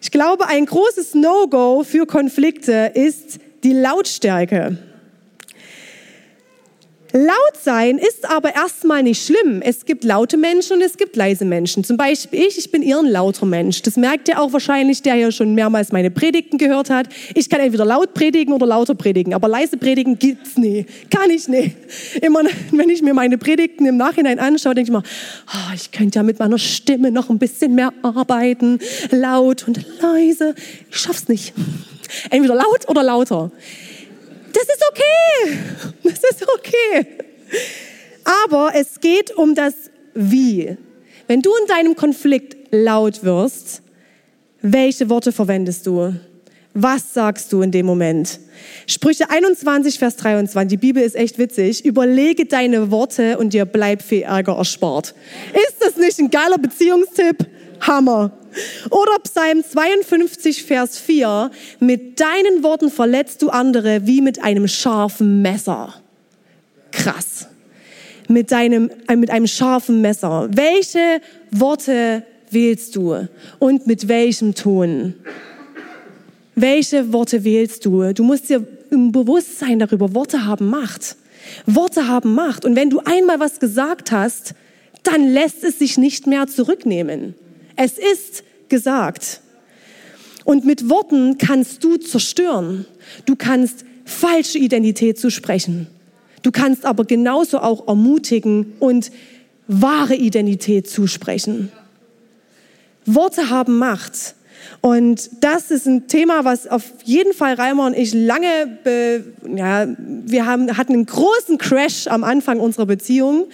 Ich 0.00 0.10
glaube, 0.10 0.46
ein 0.46 0.66
großes 0.66 1.14
No-Go 1.14 1.84
für 1.84 2.06
Konflikte 2.06 2.92
ist 2.94 3.38
die 3.64 3.72
Lautstärke. 3.72 4.78
Laut 7.16 7.56
sein 7.62 7.96
ist 7.96 8.28
aber 8.28 8.54
erstmal 8.54 9.02
nicht 9.02 9.24
schlimm. 9.24 9.62
Es 9.62 9.86
gibt 9.86 10.04
laute 10.04 10.36
Menschen 10.36 10.74
und 10.74 10.82
es 10.82 10.98
gibt 10.98 11.16
leise 11.16 11.46
Menschen. 11.46 11.82
Zum 11.82 11.96
Beispiel 11.96 12.40
ich, 12.40 12.58
ich 12.58 12.70
bin 12.70 12.82
eher 12.82 12.98
ein 12.98 13.06
lauter 13.06 13.46
Mensch. 13.46 13.80
Das 13.80 13.96
merkt 13.96 14.28
ihr 14.28 14.38
auch 14.38 14.52
wahrscheinlich, 14.52 15.00
der 15.00 15.14
ja 15.14 15.32
schon 15.32 15.54
mehrmals 15.54 15.92
meine 15.92 16.10
Predigten 16.10 16.58
gehört 16.58 16.90
hat. 16.90 17.08
Ich 17.34 17.48
kann 17.48 17.60
entweder 17.60 17.86
laut 17.86 18.12
predigen 18.12 18.52
oder 18.52 18.66
lauter 18.66 18.94
predigen, 18.94 19.32
aber 19.32 19.48
leise 19.48 19.78
predigen 19.78 20.18
gibt's 20.18 20.58
nie. 20.58 20.84
Kann 21.10 21.30
ich 21.30 21.48
nicht. 21.48 21.74
Immer 22.20 22.42
wenn 22.72 22.90
ich 22.90 23.00
mir 23.00 23.14
meine 23.14 23.38
Predigten 23.38 23.86
im 23.86 23.96
Nachhinein 23.96 24.38
anschaue, 24.38 24.74
denke 24.74 24.90
ich 24.90 24.94
mir, 24.94 25.02
oh, 25.02 25.74
ich 25.74 25.92
könnte 25.92 26.18
ja 26.18 26.22
mit 26.22 26.38
meiner 26.38 26.58
Stimme 26.58 27.10
noch 27.10 27.30
ein 27.30 27.38
bisschen 27.38 27.74
mehr 27.74 27.94
arbeiten. 28.02 28.78
Laut 29.10 29.66
und 29.66 29.82
leise. 30.02 30.54
Ich 30.90 30.98
schaff's 30.98 31.28
nicht. 31.28 31.54
Entweder 32.28 32.56
laut 32.56 32.86
oder 32.88 33.02
lauter. 33.02 33.50
Das 34.56 34.64
ist 34.64 34.82
okay. 34.90 35.58
Das 36.02 36.30
ist 36.30 36.46
okay. 36.48 37.06
Aber 38.46 38.70
es 38.74 38.98
geht 39.00 39.36
um 39.36 39.54
das 39.54 39.74
Wie. 40.14 40.76
Wenn 41.26 41.42
du 41.42 41.50
in 41.60 41.66
deinem 41.66 41.94
Konflikt 41.94 42.56
laut 42.70 43.22
wirst, 43.22 43.82
welche 44.62 45.10
Worte 45.10 45.32
verwendest 45.32 45.86
du? 45.86 46.14
Was 46.72 47.12
sagst 47.12 47.52
du 47.52 47.60
in 47.60 47.70
dem 47.70 47.84
Moment? 47.84 48.40
Sprüche 48.86 49.28
21, 49.28 49.98
Vers 49.98 50.16
23. 50.16 50.68
Die 50.68 50.76
Bibel 50.78 51.02
ist 51.02 51.16
echt 51.16 51.38
witzig. 51.38 51.84
Überlege 51.84 52.46
deine 52.46 52.90
Worte 52.90 53.36
und 53.36 53.52
dir 53.52 53.66
bleibt 53.66 54.02
viel 54.02 54.22
Ärger 54.22 54.56
erspart. 54.56 55.14
Ist 55.52 55.76
das 55.80 55.96
nicht 55.96 56.18
ein 56.18 56.30
geiler 56.30 56.58
Beziehungstipp? 56.58 57.46
Hammer. 57.80 58.30
Oder 58.90 59.18
Psalm 59.22 59.62
52, 59.62 60.64
Vers 60.64 60.98
4. 60.98 61.50
Mit 61.80 62.20
deinen 62.20 62.62
Worten 62.62 62.90
verletzt 62.90 63.42
du 63.42 63.50
andere 63.50 64.06
wie 64.06 64.20
mit 64.20 64.42
einem 64.42 64.68
scharfen 64.68 65.42
Messer. 65.42 65.94
Krass. 66.92 67.48
Mit, 68.28 68.50
deinem, 68.50 68.90
äh, 69.08 69.16
mit 69.16 69.30
einem 69.30 69.46
scharfen 69.46 70.00
Messer. 70.00 70.48
Welche 70.52 71.20
Worte 71.50 72.24
wählst 72.50 72.96
du 72.96 73.28
und 73.58 73.86
mit 73.86 74.08
welchem 74.08 74.54
Ton? 74.54 75.14
Welche 76.54 77.12
Worte 77.12 77.44
wählst 77.44 77.84
du? 77.84 78.12
Du 78.14 78.24
musst 78.24 78.48
dir 78.48 78.66
im 78.90 79.12
Bewusstsein 79.12 79.78
darüber, 79.78 80.14
Worte 80.14 80.46
haben 80.46 80.70
Macht. 80.70 81.16
Worte 81.66 82.08
haben 82.08 82.34
Macht. 82.34 82.64
Und 82.64 82.76
wenn 82.76 82.90
du 82.90 83.00
einmal 83.00 83.40
was 83.40 83.60
gesagt 83.60 84.10
hast, 84.10 84.54
dann 85.02 85.28
lässt 85.28 85.62
es 85.62 85.78
sich 85.78 85.98
nicht 85.98 86.26
mehr 86.26 86.46
zurücknehmen. 86.46 87.34
Es 87.76 87.98
ist 87.98 88.42
gesagt. 88.68 89.40
Und 90.44 90.64
mit 90.64 90.88
Worten 90.88 91.38
kannst 91.38 91.84
du 91.84 91.96
zerstören. 91.96 92.86
Du 93.26 93.36
kannst 93.36 93.84
falsche 94.04 94.58
Identität 94.58 95.18
zusprechen. 95.18 95.88
Du 96.42 96.52
kannst 96.52 96.84
aber 96.84 97.04
genauso 97.04 97.58
auch 97.58 97.88
ermutigen 97.88 98.74
und 98.78 99.10
wahre 99.66 100.14
Identität 100.14 100.88
zusprechen. 100.88 101.72
Worte 103.04 103.50
haben 103.50 103.78
Macht. 103.78 104.36
Und 104.80 105.30
das 105.40 105.70
ist 105.70 105.86
ein 105.86 106.06
Thema, 106.06 106.44
was 106.44 106.66
auf 106.68 106.84
jeden 107.04 107.32
Fall 107.32 107.54
Reimer 107.54 107.86
und 107.86 107.96
ich 107.96 108.14
lange, 108.14 108.78
ja, 109.54 109.86
wir 109.98 110.46
haben, 110.46 110.76
hatten 110.76 110.92
einen 110.92 111.06
großen 111.06 111.58
Crash 111.58 112.06
am 112.06 112.24
Anfang 112.24 112.60
unserer 112.60 112.86
Beziehung. 112.86 113.46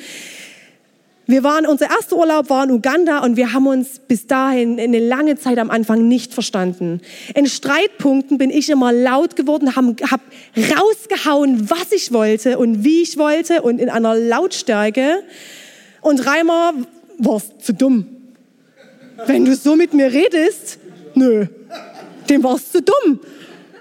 Wir 1.27 1.45
waren, 1.45 1.67
unser 1.67 1.89
erster 1.89 2.17
Urlaub 2.17 2.51
war 2.51 2.65
in 2.65 2.73
Uganda 2.73 3.21
und 3.21 3.37
wir 3.37 3.53
haben 3.53 3.69
uns 3.69 4.01
bis 4.01 4.27
dahin 4.27 4.81
eine 4.81 4.99
lange 4.99 5.37
Zeit 5.37 5.59
am 5.59 5.71
Anfang 5.71 6.09
nicht 6.09 6.35
verstanden. 6.35 7.01
In 7.35 7.47
Streitpunkten 7.47 8.39
bin 8.39 8.51
ich 8.51 8.69
immer 8.71 8.93
laut 8.93 9.37
geworden, 9.37 9.77
habe 9.77 9.95
hab 10.11 10.21
rausgehauen, 10.57 11.71
was 11.71 11.93
ich 11.93 12.13
wollte 12.13 12.59
und 12.59 12.83
wie 12.83 13.03
ich 13.03 13.19
wollte 13.19 13.63
und 13.63 13.81
in 13.81 13.89
einer 13.89 14.17
Lautstärke. 14.17 15.23
Und 16.01 16.27
Reimer, 16.27 16.75
warst 17.19 17.65
zu 17.65 17.73
dumm. 17.73 18.07
Wenn 19.27 19.45
du 19.45 19.55
so 19.55 19.77
mit 19.77 19.95
mir 19.95 20.13
redest, 20.13 20.79
nö, 21.15 21.47
dem 22.29 22.43
warst 22.43 22.75
du 22.75 22.83
dumm. 22.83 23.21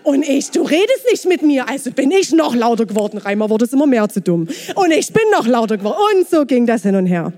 Und 0.03 0.27
ich, 0.27 0.49
du 0.49 0.63
redest 0.63 1.05
nicht 1.09 1.25
mit 1.25 1.41
mir, 1.43 1.69
also 1.69 1.91
bin 1.91 2.11
ich 2.11 2.31
noch 2.31 2.55
lauter 2.55 2.85
geworden. 2.85 3.17
Reimer 3.17 3.49
wurde 3.49 3.65
es 3.65 3.73
immer 3.73 3.85
mehr 3.85 4.09
zu 4.09 4.21
dumm. 4.21 4.47
Und 4.75 4.91
ich 4.91 5.13
bin 5.13 5.23
noch 5.31 5.47
lauter 5.47 5.77
geworden. 5.77 5.97
Und 6.13 6.29
so 6.29 6.45
ging 6.45 6.65
das 6.65 6.83
hin 6.83 6.95
und 6.95 7.05
her. 7.05 7.33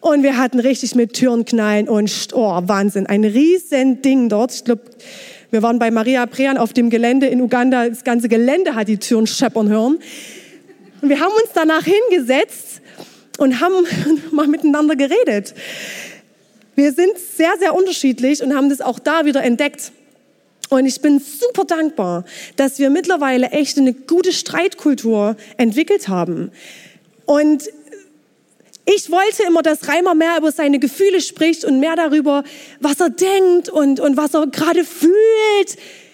Und 0.00 0.22
wir 0.22 0.36
hatten 0.36 0.58
richtig 0.58 0.94
mit 0.94 1.14
Türen 1.14 1.44
knallen 1.44 1.88
und, 1.88 2.28
oh, 2.32 2.60
Wahnsinn, 2.64 3.06
ein 3.06 3.24
riesen 3.24 4.02
Ding 4.02 4.28
dort. 4.28 4.52
Ich 4.52 4.64
glaube, 4.64 4.82
wir 5.50 5.62
waren 5.62 5.78
bei 5.78 5.90
Maria 5.90 6.26
Prean 6.26 6.58
auf 6.58 6.72
dem 6.72 6.90
Gelände 6.90 7.26
in 7.26 7.40
Uganda. 7.40 7.88
Das 7.88 8.02
ganze 8.02 8.28
Gelände 8.28 8.74
hat 8.74 8.88
die 8.88 8.98
Türen 8.98 9.26
scheppern 9.26 9.68
hören. 9.68 9.98
Und 11.00 11.08
wir 11.08 11.20
haben 11.20 11.32
uns 11.32 11.52
danach 11.54 11.84
hingesetzt 11.84 12.80
und 13.38 13.60
haben 13.60 13.86
mal 14.32 14.48
miteinander 14.48 14.96
geredet. 14.96 15.54
Wir 16.74 16.92
sind 16.92 17.12
sehr, 17.36 17.52
sehr 17.58 17.74
unterschiedlich 17.74 18.42
und 18.42 18.54
haben 18.54 18.70
das 18.70 18.80
auch 18.80 18.98
da 18.98 19.24
wieder 19.24 19.42
entdeckt. 19.42 19.92
Und 20.72 20.86
ich 20.86 21.02
bin 21.02 21.20
super 21.20 21.66
dankbar, 21.66 22.24
dass 22.56 22.78
wir 22.78 22.88
mittlerweile 22.88 23.50
echt 23.50 23.76
eine 23.76 23.92
gute 23.92 24.32
Streitkultur 24.32 25.36
entwickelt 25.58 26.08
haben. 26.08 26.50
Und 27.26 27.64
ich 28.86 29.10
wollte 29.10 29.42
immer, 29.46 29.60
dass 29.60 29.86
Reimer 29.86 30.14
mehr 30.14 30.38
über 30.38 30.50
seine 30.50 30.78
Gefühle 30.78 31.20
spricht 31.20 31.66
und 31.66 31.78
mehr 31.78 31.94
darüber, 31.94 32.42
was 32.80 33.00
er 33.00 33.10
denkt 33.10 33.68
und, 33.68 34.00
und 34.00 34.16
was 34.16 34.32
er 34.32 34.46
gerade 34.46 34.82
fühlt. 34.84 35.12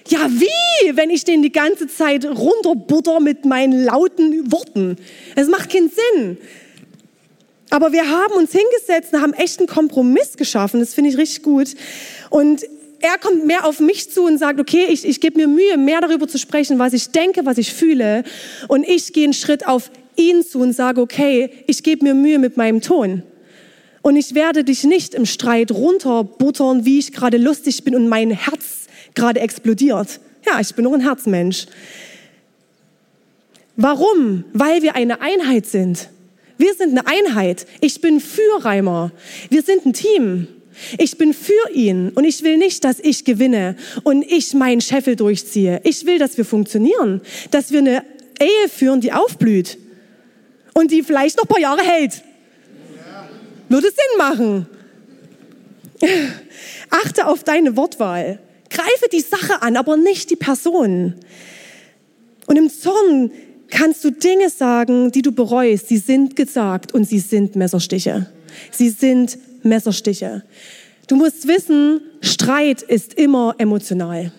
Ja, 0.08 0.28
wie, 0.28 0.96
wenn 0.96 1.10
ich 1.10 1.22
den 1.22 1.40
die 1.40 1.52
ganze 1.52 1.86
Zeit 1.86 2.24
runterbutter 2.24 3.20
mit 3.20 3.44
meinen 3.44 3.84
lauten 3.84 4.50
Worten? 4.50 4.96
Es 5.36 5.46
macht 5.46 5.70
keinen 5.70 5.88
Sinn. 5.88 6.36
Aber 7.70 7.92
wir 7.92 8.10
haben 8.10 8.32
uns 8.32 8.50
hingesetzt 8.50 9.12
und 9.12 9.22
haben 9.22 9.34
echt 9.34 9.60
einen 9.60 9.68
Kompromiss 9.68 10.36
geschaffen. 10.36 10.80
Das 10.80 10.94
finde 10.94 11.10
ich 11.10 11.16
richtig 11.16 11.44
gut. 11.44 11.76
Und 12.30 12.64
er 13.00 13.18
kommt 13.18 13.46
mehr 13.46 13.64
auf 13.64 13.80
mich 13.80 14.10
zu 14.10 14.24
und 14.24 14.38
sagt, 14.38 14.58
okay, 14.60 14.86
ich, 14.88 15.04
ich 15.04 15.20
gebe 15.20 15.38
mir 15.38 15.48
Mühe, 15.48 15.76
mehr 15.76 16.00
darüber 16.00 16.26
zu 16.26 16.38
sprechen, 16.38 16.78
was 16.78 16.92
ich 16.92 17.10
denke, 17.10 17.46
was 17.46 17.58
ich 17.58 17.72
fühle. 17.72 18.24
Und 18.66 18.86
ich 18.86 19.12
gehe 19.12 19.24
einen 19.24 19.32
Schritt 19.32 19.66
auf 19.66 19.90
ihn 20.16 20.44
zu 20.44 20.60
und 20.60 20.72
sage, 20.72 21.00
okay, 21.00 21.50
ich 21.66 21.82
gebe 21.82 22.04
mir 22.04 22.14
Mühe 22.14 22.38
mit 22.38 22.56
meinem 22.56 22.80
Ton. 22.80 23.22
Und 24.02 24.16
ich 24.16 24.34
werde 24.34 24.64
dich 24.64 24.84
nicht 24.84 25.14
im 25.14 25.26
Streit 25.26 25.70
runterbuttern, 25.70 26.84
wie 26.84 26.98
ich 26.98 27.12
gerade 27.12 27.36
lustig 27.36 27.84
bin 27.84 27.94
und 27.94 28.08
mein 28.08 28.30
Herz 28.30 28.86
gerade 29.14 29.40
explodiert. 29.40 30.20
Ja, 30.46 30.60
ich 30.60 30.74
bin 30.74 30.84
nur 30.84 30.94
ein 30.94 31.00
Herzmensch. 31.00 31.66
Warum? 33.76 34.44
Weil 34.52 34.82
wir 34.82 34.96
eine 34.96 35.20
Einheit 35.20 35.66
sind. 35.66 36.08
Wir 36.56 36.74
sind 36.74 36.98
eine 36.98 37.06
Einheit. 37.06 37.66
Ich 37.80 38.00
bin 38.00 38.20
für 38.20 38.64
Reimer. 38.64 39.12
Wir 39.50 39.62
sind 39.62 39.86
ein 39.86 39.92
Team. 39.92 40.48
Ich 40.98 41.18
bin 41.18 41.34
für 41.34 41.70
ihn 41.72 42.10
und 42.10 42.24
ich 42.24 42.42
will 42.42 42.56
nicht, 42.56 42.84
dass 42.84 43.00
ich 43.00 43.24
gewinne 43.24 43.76
und 44.04 44.22
ich 44.22 44.54
meinen 44.54 44.80
Scheffel 44.80 45.16
durchziehe. 45.16 45.80
Ich 45.84 46.06
will, 46.06 46.18
dass 46.18 46.36
wir 46.36 46.44
funktionieren, 46.44 47.20
dass 47.50 47.70
wir 47.72 47.80
eine 47.80 48.04
Ehe 48.40 48.68
führen, 48.68 49.00
die 49.00 49.12
aufblüht 49.12 49.78
und 50.74 50.90
die 50.90 51.02
vielleicht 51.02 51.36
noch 51.36 51.44
ein 51.44 51.48
paar 51.48 51.60
Jahre 51.60 51.82
hält. 51.82 52.22
Würde 53.68 53.88
Sinn 53.88 54.18
machen. 54.18 54.66
Achte 56.90 57.26
auf 57.26 57.44
deine 57.44 57.76
Wortwahl. 57.76 58.38
Greife 58.70 59.08
die 59.12 59.20
Sache 59.20 59.62
an, 59.62 59.76
aber 59.76 59.96
nicht 59.96 60.30
die 60.30 60.36
Person. 60.36 61.14
Und 62.46 62.56
im 62.56 62.70
Zorn 62.70 63.30
kannst 63.70 64.04
du 64.04 64.10
Dinge 64.10 64.50
sagen, 64.50 65.12
die 65.12 65.22
du 65.22 65.32
bereust. 65.32 65.88
Sie 65.88 65.98
sind 65.98 66.36
gesagt 66.36 66.94
und 66.94 67.04
sie 67.04 67.18
sind 67.18 67.56
Messerstiche. 67.56 68.26
Sie 68.70 68.88
sind 68.88 69.38
Messerstiche. 69.62 70.42
Du 71.06 71.16
musst 71.16 71.48
wissen, 71.48 72.00
Streit 72.20 72.82
ist 72.82 73.14
immer 73.14 73.54
emotional. 73.58 74.32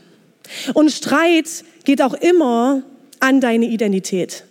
Und 0.73 0.91
Streit 0.91 1.63
geht 1.84 2.01
auch 2.01 2.13
immer 2.13 2.84
an 3.19 3.41
deine 3.41 3.65
Identität. 3.65 4.43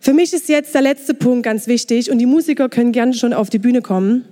Für 0.00 0.12
mich 0.12 0.34
ist 0.34 0.50
jetzt 0.50 0.74
der 0.74 0.82
letzte 0.82 1.14
Punkt 1.14 1.44
ganz 1.44 1.66
wichtig 1.66 2.10
und 2.10 2.18
die 2.18 2.26
Musiker 2.26 2.68
können 2.68 2.92
gerne 2.92 3.14
schon 3.14 3.32
auf 3.32 3.48
die 3.48 3.58
Bühne 3.58 3.80
kommen. 3.80 4.26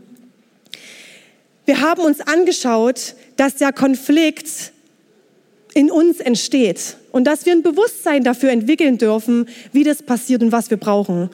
Wir 1.65 1.81
haben 1.81 2.03
uns 2.03 2.21
angeschaut, 2.21 3.15
dass 3.37 3.57
der 3.57 3.73
Konflikt 3.73 4.73
in 5.75 5.91
uns 5.91 6.21
entsteht 6.21 6.97
und 7.13 7.25
dass 7.25 7.47
wir 7.47 7.53
ein 7.53 7.63
Bewusstsein 7.63 8.25
dafür 8.25 8.51
entwickeln 8.51 8.99
dürfen, 8.99 9.49
wie 9.73 9.85
das 9.85 10.03
passiert 10.03 10.43
und 10.43 10.53
was 10.53 10.71
wir 10.71 10.77
brauchen. 10.77 11.31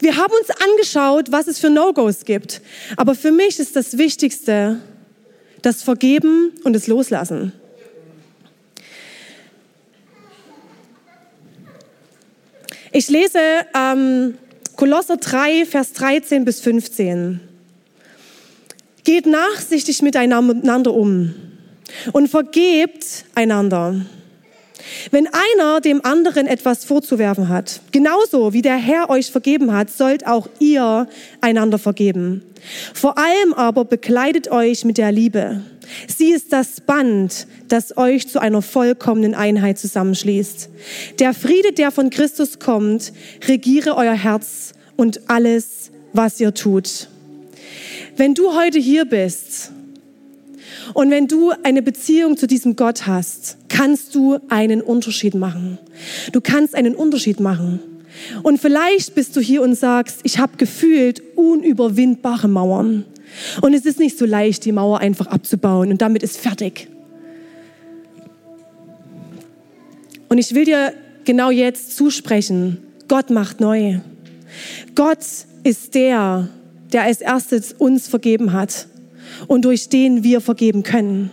Wir 0.00 0.16
haben 0.16 0.32
uns 0.32 0.50
angeschaut, 0.50 1.30
was 1.30 1.46
es 1.46 1.58
für 1.58 1.70
No-Gos 1.70 2.24
gibt. 2.24 2.60
Aber 2.96 3.14
für 3.14 3.30
mich 3.30 3.58
ist 3.58 3.76
das 3.76 3.98
Wichtigste 3.98 4.80
das 5.62 5.82
Vergeben 5.82 6.52
und 6.64 6.72
das 6.72 6.88
Loslassen. 6.88 7.52
Ich 12.90 13.08
lese 13.08 13.38
ähm, 13.74 14.36
Kolosser 14.76 15.16
3, 15.16 15.64
Vers 15.64 15.92
13 15.92 16.44
bis 16.44 16.60
15. 16.60 17.40
Geht 19.04 19.26
nachsichtig 19.26 20.02
miteinander 20.02 20.92
um 20.92 21.51
und 22.12 22.28
vergebt 22.28 23.24
einander. 23.34 24.00
Wenn 25.10 25.28
einer 25.28 25.80
dem 25.80 26.04
anderen 26.04 26.46
etwas 26.46 26.84
vorzuwerfen 26.84 27.48
hat, 27.48 27.80
genauso 27.92 28.52
wie 28.52 28.62
der 28.62 28.76
Herr 28.76 29.10
euch 29.10 29.30
vergeben 29.30 29.72
hat, 29.72 29.90
sollt 29.90 30.26
auch 30.26 30.48
ihr 30.58 31.08
einander 31.40 31.78
vergeben. 31.78 32.42
Vor 32.94 33.18
allem 33.18 33.54
aber 33.54 33.84
bekleidet 33.84 34.50
euch 34.50 34.84
mit 34.84 34.98
der 34.98 35.12
Liebe. 35.12 35.62
Sie 36.06 36.32
ist 36.32 36.52
das 36.52 36.80
Band, 36.80 37.46
das 37.68 37.96
euch 37.96 38.28
zu 38.28 38.40
einer 38.40 38.62
vollkommenen 38.62 39.34
Einheit 39.34 39.78
zusammenschließt. 39.78 40.68
Der 41.18 41.34
Friede, 41.34 41.72
der 41.72 41.90
von 41.90 42.10
Christus 42.10 42.58
kommt, 42.58 43.12
regiere 43.48 43.96
euer 43.96 44.14
Herz 44.14 44.72
und 44.96 45.28
alles, 45.28 45.90
was 46.12 46.40
ihr 46.40 46.54
tut. 46.54 47.08
Wenn 48.16 48.34
du 48.34 48.54
heute 48.54 48.78
hier 48.78 49.04
bist 49.04 49.71
und 50.94 51.10
wenn 51.10 51.28
du 51.28 51.52
eine 51.62 51.82
Beziehung 51.82 52.36
zu 52.36 52.46
diesem 52.46 52.76
Gott 52.76 53.06
hast, 53.06 53.56
kannst 53.68 54.14
du 54.14 54.38
einen 54.48 54.80
Unterschied 54.80 55.34
machen. 55.34 55.78
Du 56.32 56.40
kannst 56.40 56.74
einen 56.74 56.94
Unterschied 56.94 57.40
machen. 57.40 57.80
Und 58.42 58.58
vielleicht 58.60 59.14
bist 59.14 59.36
du 59.36 59.40
hier 59.40 59.62
und 59.62 59.74
sagst, 59.74 60.20
ich 60.22 60.38
habe 60.38 60.56
gefühlt 60.56 61.22
unüberwindbare 61.36 62.48
Mauern. 62.48 63.04
Und 63.62 63.74
es 63.74 63.86
ist 63.86 63.98
nicht 63.98 64.18
so 64.18 64.26
leicht, 64.26 64.64
die 64.64 64.72
Mauer 64.72 64.98
einfach 64.98 65.26
abzubauen 65.26 65.90
und 65.90 66.02
damit 66.02 66.22
ist 66.22 66.36
fertig. 66.36 66.88
Und 70.28 70.38
ich 70.38 70.54
will 70.54 70.64
dir 70.64 70.92
genau 71.24 71.50
jetzt 71.50 71.96
zusprechen, 71.96 72.78
Gott 73.08 73.30
macht 73.30 73.60
neu. 73.60 74.00
Gott 74.94 75.24
ist 75.64 75.94
der, 75.94 76.48
der 76.92 77.04
als 77.04 77.20
erstes 77.20 77.72
uns 77.72 78.08
vergeben 78.08 78.52
hat 78.52 78.86
und 79.46 79.64
durch 79.64 79.88
den 79.88 80.22
wir 80.22 80.40
vergeben 80.40 80.82
können. 80.82 81.30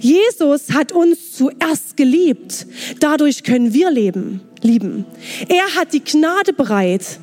Jesus 0.00 0.72
hat 0.72 0.92
uns 0.92 1.32
zuerst 1.32 1.96
geliebt. 1.96 2.66
Dadurch 3.00 3.42
können 3.42 3.74
wir 3.74 3.90
leben, 3.90 4.40
lieben. 4.62 5.04
Er 5.48 5.74
hat 5.74 5.92
die 5.92 6.02
Gnade 6.02 6.52
bereit, 6.52 7.18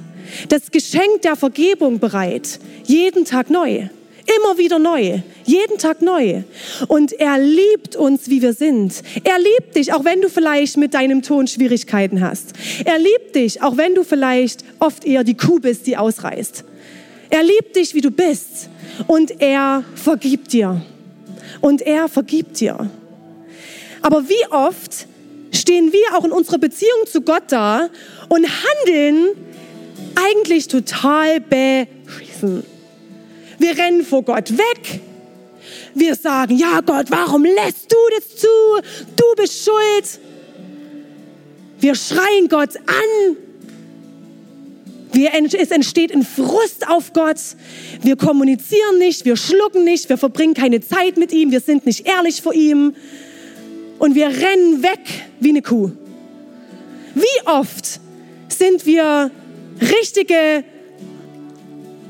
das 0.49 0.71
Geschenk 0.71 1.21
der 1.23 1.35
Vergebung 1.35 1.99
bereit, 1.99 2.59
jeden 2.85 3.25
Tag 3.25 3.49
neu. 3.49 3.87
Immer 4.25 4.57
wieder 4.57 4.79
neu. 4.79 5.19
Jeden 5.43 5.77
Tag 5.77 6.01
neu. 6.01 6.43
Und 6.87 7.11
er 7.13 7.37
liebt 7.37 7.97
uns, 7.97 8.29
wie 8.29 8.41
wir 8.41 8.53
sind. 8.53 9.03
Er 9.23 9.37
liebt 9.37 9.75
dich, 9.75 9.91
auch 9.91 10.05
wenn 10.05 10.21
du 10.21 10.29
vielleicht 10.29 10.77
mit 10.77 10.93
deinem 10.93 11.21
Ton 11.21 11.47
Schwierigkeiten 11.47 12.21
hast. 12.21 12.53
Er 12.85 12.99
liebt 12.99 13.35
dich, 13.35 13.61
auch 13.61 13.75
wenn 13.75 13.95
du 13.95 14.05
vielleicht 14.05 14.63
oft 14.79 15.03
eher 15.03 15.25
die 15.25 15.35
Kuh 15.35 15.59
bist, 15.59 15.87
die 15.87 15.97
ausreißt. 15.97 16.63
Er 17.33 17.41
liebt 17.41 17.75
dich, 17.75 17.95
wie 17.95 18.01
du 18.01 18.11
bist. 18.11 18.69
Und 19.07 19.41
er 19.41 19.83
vergibt 19.95 20.53
dir. 20.53 20.79
Und 21.61 21.81
er 21.81 22.07
vergibt 22.07 22.59
dir. 22.59 22.91
Aber 24.03 24.29
wie 24.29 24.45
oft 24.51 25.07
stehen 25.51 25.91
wir 25.91 26.15
auch 26.15 26.25
in 26.25 26.31
unserer 26.31 26.59
Beziehung 26.59 27.07
zu 27.07 27.21
Gott 27.21 27.45
da 27.47 27.89
und 28.29 28.45
handeln 28.45 29.29
eigentlich 30.13 30.67
total 30.67 31.39
beschissen. 31.39 32.63
Wir 33.57 33.79
rennen 33.79 34.05
vor 34.05 34.21
Gott 34.21 34.55
weg. 34.55 35.01
Wir 35.95 36.13
sagen, 36.13 36.55
ja 36.55 36.81
Gott, 36.81 37.07
warum 37.09 37.45
lässt 37.45 37.91
du 37.91 37.97
das 38.15 38.35
zu? 38.35 38.47
Du 39.15 39.25
bist 39.37 39.65
schuld. 39.65 40.19
Wir 41.79 41.95
schreien 41.95 42.47
Gott 42.47 42.75
an. 42.77 43.37
Wir, 45.13 45.31
es 45.33 45.69
entsteht 45.69 46.11
ein 46.11 46.23
Frust 46.23 46.89
auf 46.89 47.13
Gott. 47.13 47.37
Wir 48.01 48.15
kommunizieren 48.15 48.97
nicht, 48.97 49.25
wir 49.25 49.37
schlucken 49.37 49.83
nicht, 49.83 50.09
wir 50.09 50.17
verbringen 50.17 50.55
keine 50.55 50.81
Zeit 50.81 51.17
mit 51.17 51.31
ihm, 51.31 51.51
wir 51.51 51.59
sind 51.59 51.85
nicht 51.85 52.07
ehrlich 52.07 52.41
vor 52.41 52.53
ihm. 52.53 52.95
Und 53.99 54.15
wir 54.15 54.27
rennen 54.27 54.81
weg 54.81 54.99
wie 55.39 55.49
eine 55.49 55.61
Kuh. 55.61 55.91
Wie 57.13 57.47
oft 57.47 57.99
sind 58.49 58.85
wir 58.87 59.29
richtige 59.79 60.63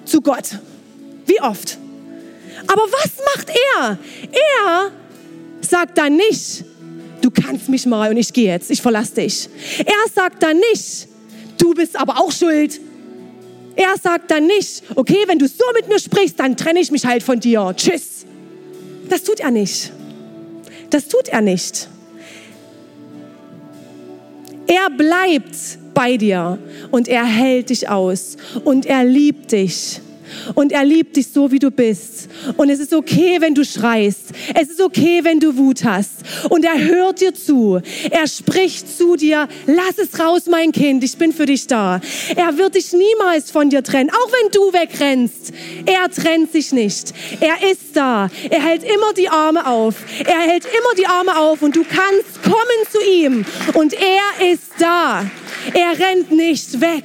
zu 0.05 0.21
Gott? 0.21 0.57
Wie 1.25 1.41
oft? 1.41 1.77
Aber 2.67 2.83
was 2.83 3.11
macht 3.35 3.49
er? 3.75 3.97
Er 4.31 4.91
sagt 5.59 5.97
dann 5.97 6.15
nicht, 6.15 6.63
du 7.21 7.29
kannst 7.31 7.67
mich 7.67 7.85
mal 7.85 8.11
und 8.11 8.17
ich 8.17 8.31
gehe 8.31 8.47
jetzt, 8.47 8.71
ich 8.71 8.81
verlasse 8.81 9.15
dich. 9.15 9.49
Er 9.79 10.09
sagt 10.13 10.41
dann 10.41 10.57
nicht, 10.71 11.09
du 11.57 11.73
bist 11.73 11.99
aber 11.99 12.21
auch 12.21 12.31
schuld. 12.31 12.79
Er 13.75 13.95
sagt 14.01 14.29
dann 14.29 14.47
nicht, 14.47 14.83
okay, 14.95 15.23
wenn 15.27 15.39
du 15.39 15.47
so 15.47 15.65
mit 15.73 15.88
mir 15.88 15.99
sprichst, 15.99 16.39
dann 16.39 16.55
trenne 16.55 16.79
ich 16.79 16.91
mich 16.91 17.05
halt 17.05 17.23
von 17.23 17.39
dir. 17.39 17.73
Tschüss. 17.75 18.25
Das 19.09 19.23
tut 19.23 19.39
er 19.39 19.51
nicht. 19.51 19.91
Das 20.89 21.07
tut 21.07 21.27
er 21.29 21.41
nicht. 21.41 21.88
Er 24.67 24.89
bleibt 24.89 25.55
bei 25.93 26.17
dir 26.17 26.57
und 26.91 27.07
er 27.07 27.25
hält 27.25 27.69
dich 27.69 27.89
aus 27.89 28.38
und 28.63 28.86
er 28.86 29.03
liebt 29.03 29.51
dich 29.51 30.01
und 30.55 30.71
er 30.71 30.86
liebt 30.86 31.15
dich 31.15 31.27
so, 31.27 31.51
wie 31.51 31.59
du 31.59 31.71
bist. 31.71 32.29
Und 32.57 32.69
es 32.69 32.79
ist 32.79 32.93
okay, 32.93 33.38
wenn 33.39 33.55
du 33.55 33.63
schreist. 33.63 34.31
Es 34.53 34.69
ist 34.69 34.81
okay, 34.81 35.21
wenn 35.23 35.39
du 35.39 35.57
Wut 35.57 35.83
hast. 35.83 36.12
Und 36.49 36.65
er 36.65 36.79
hört 36.79 37.21
dir 37.21 37.33
zu. 37.33 37.79
Er 38.09 38.27
spricht 38.27 38.97
zu 38.97 39.15
dir. 39.15 39.47
Lass 39.65 39.97
es 39.97 40.19
raus, 40.19 40.43
mein 40.49 40.71
Kind. 40.71 41.03
Ich 41.03 41.17
bin 41.17 41.33
für 41.33 41.45
dich 41.45 41.67
da. 41.67 42.01
Er 42.36 42.57
wird 42.57 42.75
dich 42.75 42.93
niemals 42.93 43.51
von 43.51 43.69
dir 43.69 43.83
trennen, 43.83 44.09
auch 44.09 44.31
wenn 44.31 44.51
du 44.51 44.73
wegrennst. 44.73 45.53
Er 45.86 46.09
trennt 46.09 46.51
sich 46.51 46.71
nicht. 46.71 47.13
Er 47.39 47.69
ist 47.71 47.95
da. 47.95 48.29
Er 48.49 48.62
hält 48.62 48.83
immer 48.83 49.13
die 49.17 49.29
Arme 49.29 49.65
auf. 49.67 49.95
Er 50.19 50.39
hält 50.39 50.65
immer 50.65 50.95
die 50.97 51.07
Arme 51.07 51.38
auf 51.38 51.62
und 51.62 51.75
du 51.75 51.83
kannst 51.83 52.43
kommen 52.43 52.53
zu 52.91 52.99
ihm. 53.09 53.45
Und 53.73 53.93
er 53.93 54.51
ist 54.51 54.71
da. 54.79 55.25
Er 55.73 55.97
rennt 55.97 56.31
nicht 56.31 56.81
weg. 56.81 57.03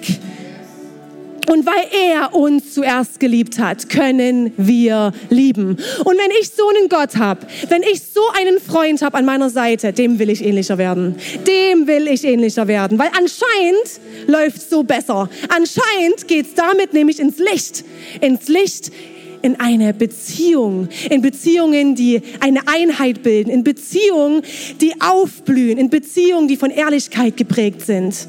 Und 1.48 1.64
weil 1.64 1.87
er 2.11 2.34
uns 2.34 2.74
zuerst 2.74 3.20
geliebt 3.20 3.58
hat, 3.58 3.88
können 3.88 4.52
wir 4.58 5.12
lieben. 5.30 5.78
Und 6.04 6.18
wenn 6.18 6.30
ich 6.40 6.50
so 6.50 6.68
einen 6.68 6.90
Gott 6.90 7.16
habe, 7.16 7.46
wenn 7.70 7.82
ich 7.82 8.02
so 8.02 8.20
einen 8.38 8.61
Freund 8.61 9.00
habe 9.00 9.16
an 9.16 9.24
meiner 9.24 9.48
Seite, 9.48 9.94
dem 9.94 10.18
will 10.18 10.28
ich 10.28 10.44
ähnlicher 10.44 10.76
werden. 10.76 11.16
Dem 11.46 11.87
will 11.87 12.06
ich 12.06 12.24
ähnlicher 12.24 12.68
werden. 12.68 12.98
Weil 12.98 13.08
anscheinend 13.08 14.00
läuft 14.26 14.68
so 14.68 14.82
besser. 14.82 15.30
Anscheinend 15.48 16.28
geht 16.28 16.46
es 16.48 16.54
damit 16.54 16.92
nämlich 16.92 17.18
ins 17.18 17.38
Licht. 17.38 17.82
Ins 18.20 18.48
Licht 18.48 18.92
in 19.40 19.58
eine 19.61 19.94
Beziehung, 19.94 20.88
in 21.08 21.22
Beziehungen, 21.22 21.94
die 21.94 22.20
eine 22.40 22.61
Einheit 22.66 23.22
bilden, 23.22 23.50
in 23.50 23.64
Beziehungen, 23.64 24.42
die 24.80 25.00
aufblühen, 25.00 25.78
in 25.78 25.88
Beziehungen, 25.90 26.48
die 26.48 26.56
von 26.56 26.70
Ehrlichkeit 26.70 27.37
geprägt 27.37 27.87
sind. 27.87 28.28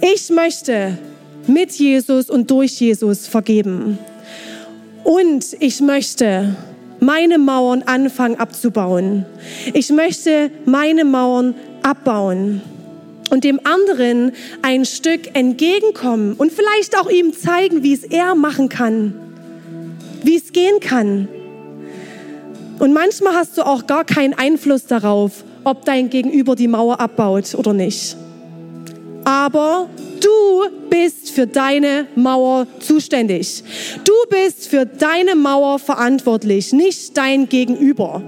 Ich 0.00 0.30
möchte 0.30 0.96
mit 1.48 1.72
Jesus 1.72 2.30
und 2.30 2.50
durch 2.50 2.80
Jesus 2.80 3.26
vergeben. 3.26 3.98
Und 5.04 5.56
ich 5.60 5.80
möchte 5.80 6.56
meine 7.00 7.38
Mauern 7.38 7.82
anfangen 7.82 8.36
abzubauen. 8.38 9.24
Ich 9.72 9.90
möchte 9.90 10.50
meine 10.64 11.04
Mauern 11.04 11.54
abbauen 11.82 12.60
und 13.30 13.44
dem 13.44 13.60
anderen 13.64 14.32
ein 14.62 14.84
Stück 14.84 15.34
entgegenkommen 15.34 16.34
und 16.34 16.52
vielleicht 16.52 16.98
auch 16.98 17.10
ihm 17.10 17.32
zeigen, 17.32 17.82
wie 17.82 17.94
es 17.94 18.04
er 18.04 18.34
machen 18.34 18.68
kann, 18.68 19.14
wie 20.22 20.36
es 20.36 20.52
gehen 20.52 20.80
kann. 20.80 21.28
Und 22.78 22.92
manchmal 22.92 23.34
hast 23.34 23.58
du 23.58 23.62
auch 23.62 23.86
gar 23.86 24.04
keinen 24.04 24.34
Einfluss 24.34 24.86
darauf, 24.86 25.44
ob 25.64 25.84
dein 25.84 26.10
Gegenüber 26.10 26.54
die 26.54 26.68
Mauer 26.68 27.00
abbaut 27.00 27.54
oder 27.54 27.72
nicht. 27.72 28.16
Aber 29.24 29.88
Du 30.20 30.68
bist 30.90 31.30
für 31.30 31.46
deine 31.46 32.06
Mauer 32.16 32.66
zuständig. 32.80 33.62
Du 34.04 34.12
bist 34.30 34.68
für 34.68 34.84
deine 34.84 35.36
Mauer 35.36 35.78
verantwortlich, 35.78 36.72
nicht 36.72 37.16
dein 37.16 37.48
Gegenüber. 37.48 38.22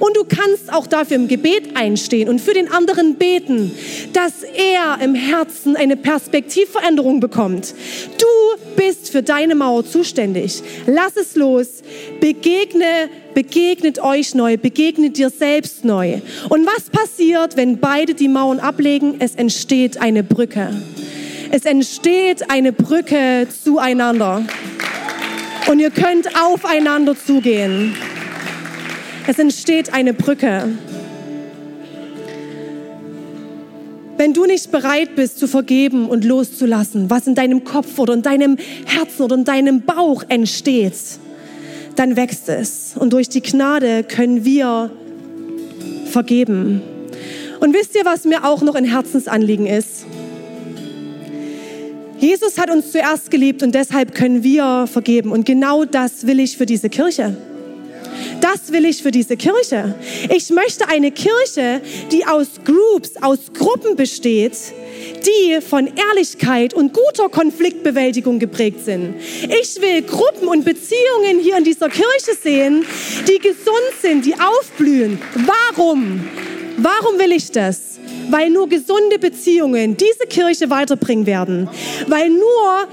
Und 0.00 0.16
du 0.16 0.24
kannst 0.24 0.72
auch 0.72 0.86
dafür 0.86 1.16
im 1.16 1.28
Gebet 1.28 1.76
einstehen 1.76 2.28
und 2.28 2.40
für 2.40 2.54
den 2.54 2.70
anderen 2.70 3.16
beten, 3.16 3.72
dass 4.12 4.44
er 4.44 5.04
im 5.04 5.14
Herzen 5.14 5.76
eine 5.76 5.96
Perspektivveränderung 5.96 7.20
bekommt. 7.20 7.74
Du 8.16 8.62
bist 8.76 9.10
für 9.10 9.22
deine 9.22 9.54
Mauer 9.54 9.84
zuständig. 9.84 10.62
Lass 10.86 11.16
es 11.16 11.34
los. 11.34 11.82
Begegne, 12.20 13.10
begegnet 13.36 13.98
euch 13.98 14.34
neu, 14.34 14.56
begegnet 14.56 15.18
dir 15.18 15.28
selbst 15.28 15.84
neu. 15.84 16.22
Und 16.48 16.66
was 16.66 16.88
passiert, 16.88 17.58
wenn 17.58 17.78
beide 17.78 18.14
die 18.14 18.28
Mauern 18.28 18.60
ablegen? 18.60 19.16
Es 19.18 19.34
entsteht 19.34 20.00
eine 20.00 20.22
Brücke. 20.22 20.70
Es 21.50 21.66
entsteht 21.66 22.50
eine 22.50 22.72
Brücke 22.72 23.46
zueinander. 23.62 24.42
Und 25.70 25.80
ihr 25.80 25.90
könnt 25.90 26.30
aufeinander 26.34 27.14
zugehen. 27.14 27.94
Es 29.26 29.38
entsteht 29.38 29.92
eine 29.92 30.14
Brücke. 30.14 30.70
Wenn 34.16 34.32
du 34.32 34.46
nicht 34.46 34.72
bereit 34.72 35.14
bist 35.14 35.38
zu 35.38 35.46
vergeben 35.46 36.08
und 36.08 36.24
loszulassen, 36.24 37.10
was 37.10 37.26
in 37.26 37.34
deinem 37.34 37.64
Kopf 37.64 37.98
oder 37.98 38.14
in 38.14 38.22
deinem 38.22 38.56
Herzen 38.86 39.20
oder 39.20 39.36
in 39.36 39.44
deinem 39.44 39.82
Bauch 39.82 40.24
entsteht, 40.26 40.94
dann 41.98 42.16
wächst 42.16 42.48
es. 42.48 42.94
Und 42.96 43.12
durch 43.12 43.28
die 43.28 43.42
Gnade 43.42 44.04
können 44.04 44.44
wir 44.44 44.90
vergeben. 46.06 46.82
Und 47.60 47.74
wisst 47.74 47.94
ihr, 47.94 48.04
was 48.04 48.24
mir 48.24 48.44
auch 48.44 48.62
noch 48.62 48.74
ein 48.74 48.84
Herzensanliegen 48.84 49.66
ist? 49.66 50.06
Jesus 52.18 52.58
hat 52.58 52.70
uns 52.70 52.92
zuerst 52.92 53.30
geliebt 53.30 53.62
und 53.62 53.74
deshalb 53.74 54.14
können 54.14 54.42
wir 54.42 54.86
vergeben. 54.86 55.32
Und 55.32 55.44
genau 55.44 55.84
das 55.84 56.26
will 56.26 56.40
ich 56.40 56.56
für 56.56 56.64
diese 56.64 56.88
Kirche. 56.88 57.36
Das 58.40 58.72
will 58.72 58.84
ich 58.84 59.02
für 59.02 59.10
diese 59.10 59.36
Kirche. 59.36 59.94
Ich 60.34 60.50
möchte 60.50 60.88
eine 60.88 61.10
Kirche, 61.10 61.80
die 62.12 62.26
aus 62.26 62.48
Groups, 62.64 63.12
aus 63.20 63.38
Gruppen 63.54 63.96
besteht, 63.96 64.56
die 65.26 65.60
von 65.60 65.88
Ehrlichkeit 65.88 66.74
und 66.74 66.92
guter 66.92 67.28
Konfliktbewältigung 67.28 68.38
geprägt 68.38 68.84
sind. 68.84 69.14
Ich 69.42 69.80
will 69.80 70.02
Gruppen 70.02 70.48
und 70.48 70.64
Beziehungen 70.64 71.40
hier 71.40 71.56
in 71.58 71.64
dieser 71.64 71.88
Kirche 71.88 72.34
sehen, 72.40 72.84
die 73.28 73.38
gesund 73.38 73.92
sind, 74.00 74.24
die 74.24 74.34
aufblühen. 74.34 75.18
Warum? 75.34 76.28
Warum 76.78 77.18
will 77.18 77.32
ich 77.32 77.50
das? 77.50 77.96
weil 78.28 78.50
nur 78.50 78.68
gesunde 78.68 79.20
Beziehungen 79.20 79.96
diese 79.96 80.26
Kirche 80.28 80.68
weiterbringen 80.70 81.26
werden. 81.26 81.68
Weil 82.08 82.30
nur 82.30 82.88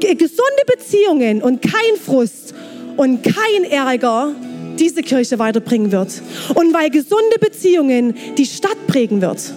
gesunde 0.00 0.62
Beziehungen 0.66 1.42
und 1.42 1.60
kein 1.62 1.96
Frust 2.04 2.54
und 2.96 3.22
kein 3.22 3.64
Ärger 3.64 4.34
diese 4.80 5.02
Kirche 5.02 5.38
weiterbringen 5.38 5.92
wird. 5.92 6.22
Und 6.54 6.74
weil 6.74 6.90
gesunde 6.90 7.38
Beziehungen 7.38 8.14
die 8.36 8.46
Stadt 8.46 8.86
prägen 8.86 9.20
wird. 9.20 9.52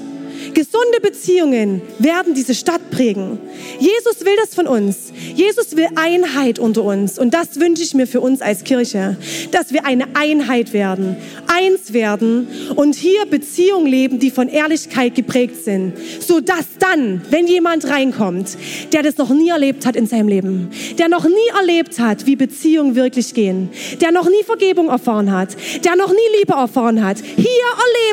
Gesunde 0.54 1.00
Beziehungen 1.02 1.82
werden 2.00 2.34
diese 2.34 2.54
Stadt 2.54 2.90
prägen. 2.92 3.40
Jesus 3.80 4.26
will 4.26 4.36
das 4.40 4.54
von 4.54 4.68
uns. 4.68 5.12
Jesus 5.36 5.76
will 5.76 5.88
Einheit 5.96 6.60
unter 6.60 6.84
uns. 6.84 7.18
Und 7.18 7.34
das 7.34 7.60
wünsche 7.60 7.84
ich 7.84 7.94
mir 7.94 8.08
für 8.08 8.22
uns 8.22 8.42
als 8.42 8.64
Kirche, 8.64 9.18
dass 9.52 9.74
wir 9.74 9.86
eine 9.86 10.16
Einheit 10.16 10.74
werden, 10.74 11.18
eins 11.48 11.94
werden 11.94 12.48
und 12.76 12.96
hier 12.96 13.26
Beziehungen 13.26 13.88
leben, 13.88 14.20
die 14.20 14.32
von 14.32 14.48
Ehrlichkeit 14.48 15.16
geprägt 15.16 15.64
sind, 15.64 15.94
sodass 16.20 16.66
dann, 16.80 17.22
wenn 17.30 17.48
jemand 17.48 17.88
reinkommt, 17.90 18.58
der 18.92 19.04
das 19.04 19.18
noch 19.18 19.30
nie 19.30 19.50
erlebt 19.50 19.86
hat 19.86 19.96
in 19.96 20.08
seinem 20.08 20.28
Leben, 20.28 20.72
der 20.98 21.10
noch 21.10 21.26
nie 21.26 21.58
erlebt 21.60 22.00
hat, 22.00 22.26
wie 22.26 22.36
Beziehungen 22.36 22.96
wirklich 22.96 23.34
gehen, 23.34 23.70
der 24.02 24.12
noch 24.12 24.30
nie 24.30 24.44
Vergebung 24.46 24.90
erfahren 24.90 25.32
hat, 25.32 25.50
der 25.84 25.96
noch 25.96 26.12
nie 26.12 26.40
Liebe 26.40 26.54
erfahren 26.54 27.04
hat, 27.04 27.18
hier 27.18 27.46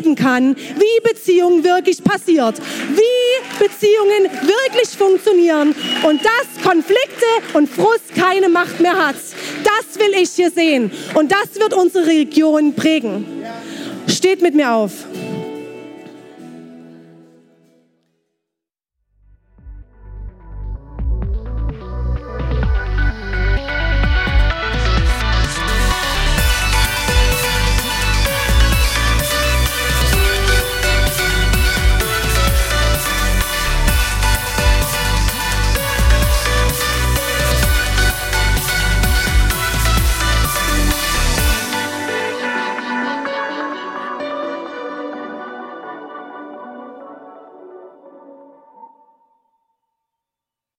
erleben 0.01 0.15
kann, 0.15 0.55
wie 0.55 1.09
Beziehungen 1.09 1.63
wirklich 1.63 2.03
passiert, 2.21 2.57
wie 2.89 3.63
Beziehungen 3.63 4.31
wirklich 4.41 4.89
funktionieren 4.97 5.75
und 6.03 6.21
dass 6.23 6.63
Konflikte 6.63 7.25
und 7.53 7.69
Frust 7.69 8.13
keine 8.15 8.49
Macht 8.49 8.79
mehr 8.79 9.07
hat. 9.07 9.15
Das 9.63 9.99
will 9.99 10.13
ich 10.21 10.31
hier 10.31 10.51
sehen 10.51 10.91
und 11.15 11.31
das 11.31 11.59
wird 11.59 11.73
unsere 11.73 12.07
Region 12.07 12.73
prägen. 12.73 13.25
Steht 14.07 14.41
mit 14.41 14.55
mir 14.55 14.71
auf. 14.71 14.91